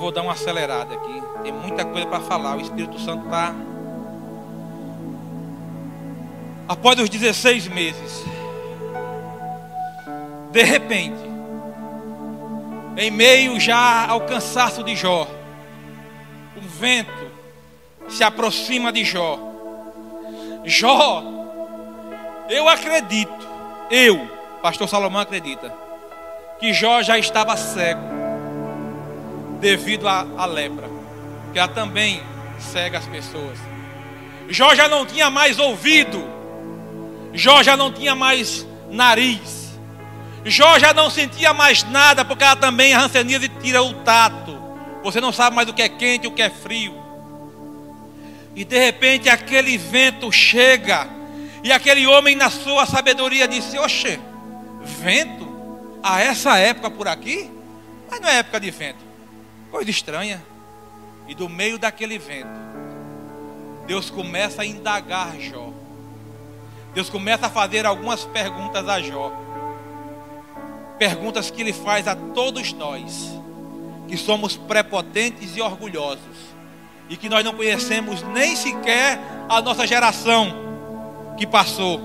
Vou 0.00 0.10
dar 0.10 0.22
uma 0.22 0.32
acelerada 0.32 0.94
aqui. 0.94 1.22
Tem 1.42 1.52
muita 1.52 1.84
coisa 1.84 2.06
para 2.06 2.20
falar. 2.20 2.56
O 2.56 2.60
Espírito 2.60 2.98
Santo 2.98 3.26
está 3.26 3.54
após 6.66 6.98
os 7.00 7.10
16 7.10 7.66
meses, 7.66 8.24
de 10.52 10.62
repente, 10.62 11.18
em 12.96 13.10
meio 13.10 13.58
já 13.58 14.06
ao 14.06 14.20
cansaço 14.20 14.84
de 14.84 14.94
Jó, 14.94 15.26
um 16.56 16.60
vento 16.60 17.30
se 18.08 18.22
aproxima 18.22 18.92
de 18.92 19.04
Jó. 19.04 19.36
Jó, 20.64 21.24
eu 22.48 22.68
acredito, 22.68 23.48
eu, 23.90 24.30
pastor 24.62 24.88
Salomão 24.88 25.20
acredita, 25.20 25.74
que 26.60 26.72
Jó 26.72 27.02
já 27.02 27.18
estava 27.18 27.56
cego 27.56 28.19
devido 29.60 30.08
à 30.08 30.46
lepra, 30.46 30.88
que 31.52 31.58
ela 31.58 31.68
também 31.68 32.22
cega 32.58 32.98
as 32.98 33.06
pessoas. 33.06 33.58
Jó 34.48 34.74
já 34.74 34.88
não 34.88 35.06
tinha 35.06 35.30
mais 35.30 35.58
ouvido, 35.58 36.28
Jó 37.32 37.62
já 37.62 37.76
não 37.76 37.92
tinha 37.92 38.14
mais 38.14 38.66
nariz, 38.90 39.78
Jó 40.44 40.78
já 40.78 40.92
não 40.92 41.10
sentia 41.10 41.52
mais 41.52 41.84
nada, 41.84 42.24
porque 42.24 42.42
ela 42.42 42.56
também, 42.56 42.94
a 42.94 42.98
ranceníase, 42.98 43.48
tira 43.62 43.82
o 43.82 43.94
tato. 44.02 44.58
Você 45.02 45.20
não 45.20 45.32
sabe 45.32 45.54
mais 45.54 45.68
o 45.68 45.74
que 45.74 45.82
é 45.82 45.88
quente 45.88 46.24
e 46.24 46.28
o 46.28 46.32
que 46.32 46.42
é 46.42 46.50
frio. 46.50 46.98
E 48.56 48.64
de 48.64 48.78
repente 48.78 49.28
aquele 49.28 49.78
vento 49.78 50.32
chega, 50.32 51.06
e 51.62 51.70
aquele 51.70 52.06
homem, 52.06 52.34
na 52.34 52.50
sua 52.50 52.86
sabedoria, 52.86 53.46
disse: 53.46 53.78
Oxe, 53.78 54.18
vento? 54.82 55.48
A 56.02 56.22
essa 56.22 56.56
época 56.56 56.90
por 56.90 57.06
aqui? 57.06 57.50
Mas 58.10 58.20
não 58.20 58.28
é 58.28 58.38
época 58.38 58.58
de 58.58 58.70
vento. 58.70 59.09
Coisa 59.70 59.90
estranha. 59.90 60.44
E 61.28 61.34
do 61.34 61.48
meio 61.48 61.78
daquele 61.78 62.18
vento, 62.18 62.48
Deus 63.86 64.10
começa 64.10 64.62
a 64.62 64.66
indagar 64.66 65.38
Jó. 65.38 65.72
Deus 66.92 67.08
começa 67.08 67.46
a 67.46 67.50
fazer 67.50 67.86
algumas 67.86 68.24
perguntas 68.24 68.88
a 68.88 69.00
Jó 69.00 69.32
perguntas 71.00 71.50
que 71.50 71.62
ele 71.62 71.72
faz 71.72 72.06
a 72.06 72.14
todos 72.14 72.74
nós, 72.74 73.32
que 74.06 74.18
somos 74.18 74.54
prepotentes 74.54 75.56
e 75.56 75.62
orgulhosos, 75.62 76.20
e 77.08 77.16
que 77.16 77.26
nós 77.26 77.42
não 77.42 77.54
conhecemos 77.54 78.22
nem 78.22 78.54
sequer 78.54 79.18
a 79.48 79.62
nossa 79.62 79.86
geração 79.86 80.54
que 81.38 81.46
passou, 81.46 81.98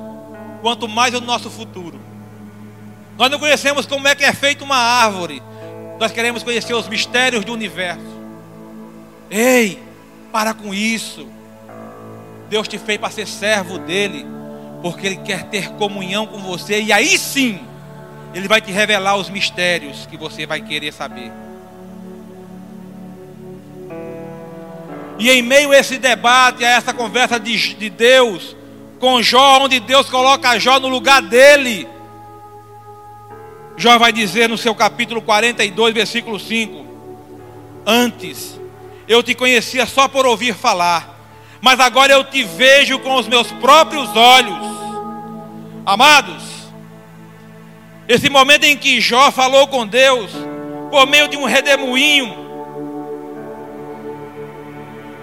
quanto 0.62 0.88
mais 0.88 1.14
o 1.14 1.20
nosso 1.20 1.50
futuro. 1.50 2.00
Nós 3.18 3.30
não 3.30 3.38
conhecemos 3.38 3.86
como 3.86 4.08
é 4.08 4.16
que 4.16 4.24
é 4.24 4.32
feita 4.32 4.64
uma 4.64 4.78
árvore, 4.78 5.44
nós 6.00 6.12
queremos 6.12 6.44
conhecer 6.44 6.74
os 6.74 6.88
mistérios 6.88 7.46
do 7.46 7.54
universo. 7.54 8.04
Ei, 9.30 9.82
para 10.32 10.54
com 10.54 10.74
isso. 10.74 11.28
Deus 12.50 12.68
te 12.68 12.78
fez 12.78 13.00
para 13.00 13.10
ser 13.10 13.28
servo 13.28 13.78
dele, 13.80 14.26
porque 14.82 15.08
ele 15.08 15.18
quer 15.18 15.44
ter 15.46 15.70
comunhão 15.74 16.28
com 16.28 16.38
você, 16.40 16.82
e 16.82 16.92
aí 16.92 17.18
sim 17.18 17.60
ele 18.34 18.48
vai 18.48 18.62
te 18.62 18.72
revelar 18.72 19.16
os 19.16 19.30
mistérios 19.30 20.06
que 20.06 20.18
você 20.18 20.46
vai 20.46 20.62
querer 20.62 20.92
saber. 20.92 21.32
E 25.18 25.32
em 25.32 25.42
meio 25.42 25.72
a 25.72 25.78
esse 25.78 25.98
debate, 25.98 26.66
a 26.66 26.70
essa 26.70 26.94
conversa 26.94 27.40
de, 27.40 27.74
de 27.76 27.90
Deus 27.90 28.56
com 29.00 29.22
Jó, 29.22 29.64
onde 29.64 29.80
Deus 29.80 30.10
coloca 30.10 30.60
Jó 30.60 30.80
no 30.80 30.90
lugar 30.90 31.22
dele, 31.22 31.88
Jó 33.78 33.98
vai 33.98 34.14
dizer 34.14 34.48
no 34.48 34.58
seu 34.58 34.74
capítulo 34.74 35.22
42, 35.22 35.94
versículo 35.94 36.40
5: 36.40 36.86
Antes 37.86 38.60
eu 39.08 39.22
te 39.22 39.36
conhecia 39.36 39.86
só 39.86 40.08
por 40.08 40.26
ouvir 40.26 40.56
falar, 40.56 41.20
mas 41.62 41.80
agora 41.80 42.14
eu 42.14 42.24
te 42.24 42.44
vejo 42.44 43.00
com 43.00 43.16
os 43.16 43.28
meus 43.28 43.52
próprios 43.52 44.16
olhos. 44.16 44.76
Amados, 45.86 46.44
esse 48.08 48.30
momento 48.30 48.64
em 48.64 48.78
que 48.78 49.02
Jó 49.02 49.30
falou 49.32 49.68
com 49.68 49.86
Deus, 49.86 50.32
por 50.90 51.06
meio 51.06 51.28
de 51.28 51.38
um 51.38 51.44
redemoinho, 51.44 52.46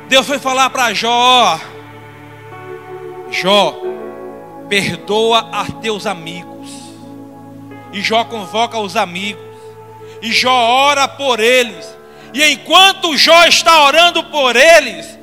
Deus 0.08 0.26
foi 0.26 0.38
falar 0.38 0.68
para 0.68 0.92
Jó: 0.92 1.58
Jó, 3.30 3.74
perdoa 4.68 5.48
a 5.50 5.64
teus 5.80 6.06
amigos. 6.06 6.81
E 7.92 8.00
Jó 8.00 8.24
convoca 8.24 8.78
os 8.78 8.96
amigos. 8.96 9.42
E 10.20 10.32
Jó 10.32 10.52
ora 10.52 11.06
por 11.08 11.40
eles. 11.40 11.96
E 12.32 12.42
enquanto 12.52 13.16
Jó 13.16 13.44
está 13.44 13.84
orando 13.84 14.24
por 14.24 14.56
eles, 14.56 15.18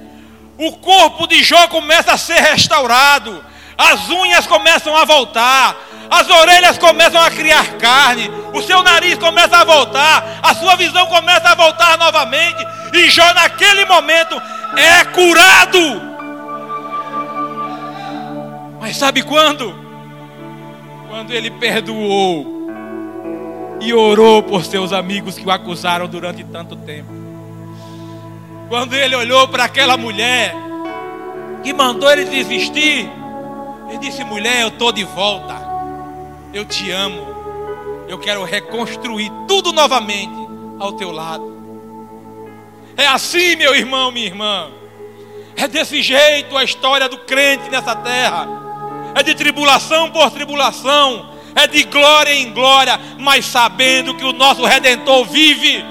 o 0.58 0.74
corpo 0.74 1.26
de 1.28 1.44
Jó 1.44 1.68
começa 1.68 2.14
a 2.14 2.18
ser 2.18 2.40
restaurado. 2.40 3.44
As 3.78 4.10
unhas 4.10 4.46
começam 4.46 4.96
a 4.96 5.06
voltar 5.06 5.90
as 6.10 6.28
orelhas 6.28 6.78
começam 6.78 7.22
a 7.22 7.30
criar 7.30 7.78
carne, 7.78 8.32
o 8.54 8.62
seu 8.64 8.82
nariz 8.82 9.18
começa 9.20 9.58
a 9.58 9.64
voltar, 9.64 10.40
a 10.42 10.56
sua 10.56 10.76
visão 10.76 11.06
começa 11.06 11.50
a 11.50 11.56
voltar 11.56 11.98
novamente, 12.00 12.66
e 12.94 13.10
Jó 13.10 13.32
naquele 13.34 13.86
momento 13.86 14.42
é 14.76 15.06
curado. 15.06 16.10
Mas 18.82 18.98
sabe 18.98 19.22
quando? 19.22 19.76
Quando 21.08 21.32
ele 21.32 21.52
perdoou 21.52 22.59
e 23.82 23.94
orou 23.94 24.44
por 24.44 24.66
seus 24.66 24.92
amigos 24.92 25.38
que 25.38 25.46
o 25.46 25.52
acusaram 25.52 26.08
durante 26.08 26.44
tanto 26.44 26.76
tempo. 26.76 27.12
Quando 28.68 28.94
ele 28.94 29.16
olhou 29.16 29.48
para 29.48 29.64
aquela 29.66 29.98
mulher 29.98 30.54
que 31.64 31.74
mandou 31.74 32.12
ele 32.12 32.26
desistir, 32.26 33.10
ele 33.90 33.98
disse: 34.00 34.24
Mulher, 34.24 34.62
eu 34.62 34.68
estou 34.68 34.92
de 34.92 35.04
volta. 35.04 35.56
Eu 36.54 36.66
te 36.66 36.92
amo. 36.92 37.28
Eu 38.08 38.18
quero 38.18 38.44
reconstruir 38.44 39.32
tudo 39.48 39.72
novamente 39.72 40.34
ao 40.80 40.94
teu 40.94 41.12
lado. 41.12 41.58
É 42.98 43.08
assim, 43.08 43.56
meu 43.56 43.76
irmão, 43.76 44.12
minha 44.12 44.26
irmã. 44.26 44.70
É 45.56 45.68
desse 45.68 46.02
jeito 46.02 46.56
a 46.58 46.64
história 46.64 47.08
do 47.10 47.18
crente 47.20 47.70
nessa 47.70 47.96
terra. 47.96 48.48
É 49.16 49.24
de 49.24 49.36
tribulação 49.36 50.12
por 50.12 50.30
tribulação. 50.32 51.30
É 51.64 51.68
de 51.68 51.84
glória 51.84 52.34
em 52.34 52.52
glória. 52.52 53.00
Mas 53.20 53.46
sabendo 53.46 54.16
que 54.16 54.24
o 54.24 54.34
nosso 54.34 54.66
redentor 54.66 55.26
vive. 55.26 55.84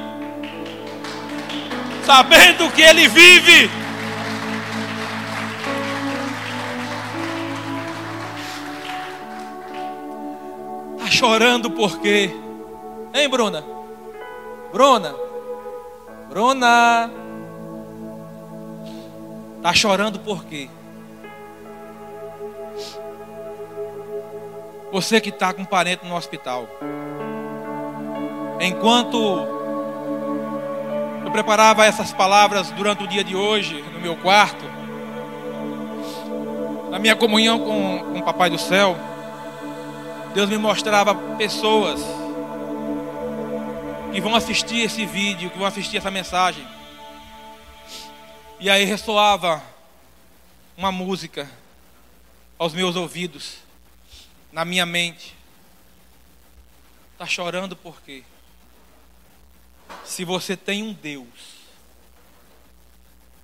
Sabendo 2.04 2.70
que 2.72 2.82
ele 2.82 3.08
vive. 3.08 3.70
chorando 11.18 11.68
por 11.70 11.98
quê? 12.00 12.30
Hein, 13.12 13.28
Bruna? 13.28 13.64
Bruna? 14.72 15.14
Bruna? 16.28 17.10
Está 19.56 19.74
chorando 19.74 20.20
por 20.20 20.44
quê? 20.44 20.70
Você 24.91 25.20
que 25.20 25.28
está 25.28 25.53
com 25.53 25.62
um 25.62 25.66
parente 25.66 26.07
no 26.07 26.16
hospital. 26.16 26.68
Enquanto 28.61 29.16
eu 31.24 31.30
preparava 31.30 31.84
essas 31.84 32.12
palavras 32.12 32.70
durante 32.70 33.05
o 33.05 33.07
dia 33.07 33.22
de 33.22 33.36
hoje, 33.36 33.82
no 33.93 34.01
meu 34.01 34.16
quarto, 34.16 34.64
na 36.91 36.99
minha 36.99 37.14
comunhão 37.14 37.59
com, 37.59 37.99
com 38.12 38.18
o 38.18 38.24
Papai 38.24 38.49
do 38.49 38.59
Céu, 38.59 38.97
Deus 40.34 40.49
me 40.49 40.57
mostrava 40.57 41.14
pessoas 41.36 42.01
que 44.12 44.20
vão 44.20 44.34
assistir 44.34 44.80
esse 44.80 45.05
vídeo, 45.05 45.51
que 45.51 45.59
vão 45.59 45.66
assistir 45.66 45.99
essa 45.99 46.11
mensagem. 46.11 46.66
E 48.59 48.70
aí 48.70 48.84
ressoava 48.84 49.62
uma 50.76 50.91
música 50.91 51.49
aos 52.59 52.72
meus 52.72 52.97
ouvidos, 52.97 53.59
na 54.53 54.64
minha 54.64 54.86
mente. 54.86 55.36
Está 57.12 57.26
chorando 57.26 57.76
por 57.76 58.01
quê? 58.03 58.22
Se 60.05 60.24
você 60.24 60.57
tem 60.57 60.82
um 60.82 60.92
Deus 60.92 61.59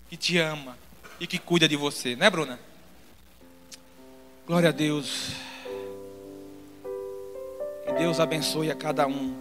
que 0.08 0.16
te 0.16 0.38
ama 0.38 0.78
e 1.18 1.26
que 1.26 1.38
cuida 1.38 1.68
de 1.68 1.76
você, 1.76 2.14
né, 2.14 2.30
Bruna? 2.30 2.58
Glória 4.46 4.68
a 4.68 4.72
Deus. 4.72 5.32
Que 7.86 7.92
Deus 7.94 8.20
abençoe 8.20 8.70
a 8.70 8.74
cada 8.74 9.06
um. 9.06 9.34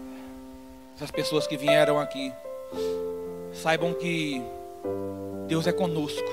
Essas 0.95 1.11
pessoas 1.11 1.45
que 1.45 1.57
vieram 1.57 1.99
aqui. 1.99 2.31
Saibam 3.53 3.93
que 3.93 4.41
Deus 5.47 5.67
é 5.67 5.71
conosco. 5.71 6.27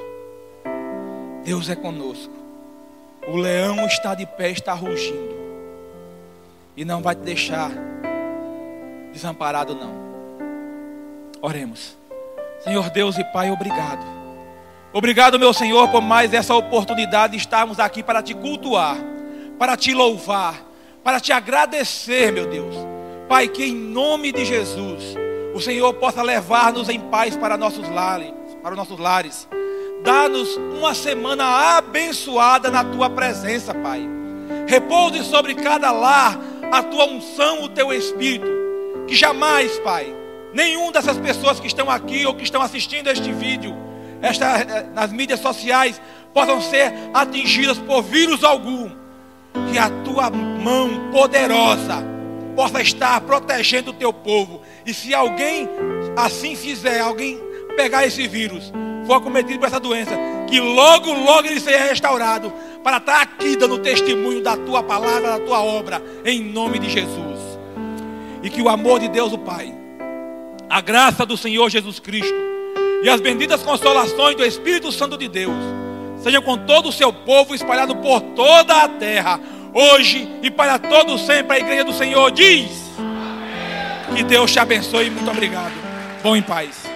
Deus 1.45 1.68
é 1.68 1.76
conosco. 1.76 2.39
O 3.27 3.37
leão 3.37 3.87
está 3.87 4.14
de 4.14 4.27
pé, 4.27 4.51
está 4.51 4.73
rugindo. 4.73 5.39
E 6.77 6.85
não 6.85 7.03
vai 7.03 7.14
te 7.14 7.23
deixar 7.23 7.71
desamparado, 9.12 9.75
não. 9.75 9.93
Oremos. 11.43 11.97
Senhor 12.61 12.91
Deus 12.91 13.18
e 13.18 13.25
Pai, 13.25 13.51
obrigado. 13.51 14.05
Obrigado, 14.93 15.39
meu 15.39 15.53
Senhor, 15.53 15.89
por 15.89 16.01
mais 16.01 16.35
essa 16.35 16.55
oportunidade 16.55 17.33
de 17.33 17.39
estarmos 17.39 17.79
aqui 17.79 18.03
para 18.03 18.23
te 18.23 18.35
cultuar, 18.35 18.97
para 19.59 19.77
te 19.77 19.95
louvar, 19.95 20.61
para 21.05 21.21
te 21.21 21.33
agradecer, 21.33 22.33
meu 22.33 22.47
Deus. 22.47 22.75
Pai, 23.29 23.47
que 23.47 23.64
em 23.64 23.75
nome 23.75 24.33
de 24.33 24.45
Jesus, 24.45 25.14
o 25.55 25.61
Senhor 25.61 25.95
possa 25.95 26.23
levar-nos 26.23 26.89
em 26.89 26.99
paz 26.99 27.37
para 27.37 27.57
nossos 27.57 27.89
lares, 27.89 28.33
para 28.62 28.73
os 28.73 28.77
nossos 28.77 28.99
lares. 28.99 29.49
Dá-nos 30.03 30.57
uma 30.57 30.94
semana 30.94 31.76
abençoada 31.76 32.70
na 32.70 32.82
tua 32.82 33.11
presença, 33.11 33.74
Pai. 33.74 34.09
Repouse 34.66 35.22
sobre 35.24 35.55
cada 35.55 35.90
lar 35.90 36.38
a 36.72 36.82
tua 36.82 37.05
unção, 37.05 37.64
o 37.64 37.68
teu 37.68 37.92
espírito. 37.92 38.46
Que 39.07 39.14
jamais, 39.14 39.78
Pai, 39.80 40.14
nenhum 40.55 40.90
dessas 40.90 41.18
pessoas 41.18 41.61
que 41.61 41.66
estão 41.66 41.90
aqui 41.90 42.24
ou 42.24 42.34
que 42.34 42.44
estão 42.44 42.62
assistindo 42.62 43.09
este 43.09 43.30
vídeo, 43.32 43.76
esta, 44.22 44.46
eh, 44.59 44.86
nas 44.94 45.12
mídias 45.12 45.40
sociais, 45.40 46.01
possam 46.32 46.61
ser 46.61 46.92
atingidas 47.12 47.78
por 47.78 48.03
vírus 48.03 48.42
algum. 48.42 48.90
Que 49.70 49.78
a 49.78 49.90
tua 50.05 50.30
mão 50.30 51.11
poderosa 51.11 52.05
possa 52.57 52.80
estar 52.80 53.20
protegendo 53.22 53.90
o 53.90 53.94
teu 53.94 54.12
povo. 54.12 54.62
E 54.86 54.94
se 54.94 55.12
alguém 55.12 55.68
assim 56.16 56.55
fizer, 56.55 57.01
alguém 57.01 57.40
pegar 57.76 58.07
esse 58.07 58.26
vírus, 58.28 58.72
for 59.11 59.16
acometido 59.16 59.58
por 59.58 59.66
essa 59.66 59.80
doença, 59.80 60.12
que 60.48 60.61
logo, 60.61 61.12
logo 61.12 61.48
ele 61.48 61.58
seja 61.58 61.80
restaurado, 61.80 62.52
para 62.80 62.98
estar 62.98 63.20
aqui 63.22 63.56
dando 63.56 63.78
testemunho 63.78 64.40
da 64.40 64.56
tua 64.56 64.84
palavra, 64.84 65.32
da 65.32 65.40
tua 65.40 65.61
obra, 65.61 66.00
em 66.24 66.40
nome 66.40 66.78
de 66.78 66.88
Jesus. 66.88 67.40
E 68.40 68.48
que 68.48 68.62
o 68.62 68.68
amor 68.68 69.00
de 69.00 69.08
Deus, 69.08 69.32
o 69.32 69.38
Pai, 69.38 69.74
a 70.68 70.80
graça 70.80 71.26
do 71.26 71.36
Senhor 71.36 71.68
Jesus 71.68 71.98
Cristo 71.98 72.36
e 73.02 73.08
as 73.08 73.20
benditas 73.20 73.64
consolações 73.64 74.36
do 74.36 74.44
Espírito 74.44 74.92
Santo 74.92 75.18
de 75.18 75.26
Deus 75.26 75.56
sejam 76.22 76.40
com 76.40 76.56
todo 76.58 76.90
o 76.90 76.92
seu 76.92 77.12
povo 77.12 77.52
espalhado 77.52 77.96
por 77.96 78.20
toda 78.20 78.84
a 78.84 78.88
terra, 78.88 79.40
hoje 79.74 80.28
e 80.40 80.52
para 80.52 80.78
todo 80.78 81.18
sempre. 81.18 81.56
A 81.56 81.58
igreja 81.58 81.82
do 81.82 81.92
Senhor 81.92 82.30
diz: 82.30 82.70
Amém. 82.96 84.14
Que 84.14 84.22
Deus 84.22 84.52
te 84.52 84.61
abençoe. 84.61 85.11
Muito 85.11 85.28
obrigado. 85.28 85.72
Bom 86.22 86.36
em 86.36 86.42
paz. 86.42 86.89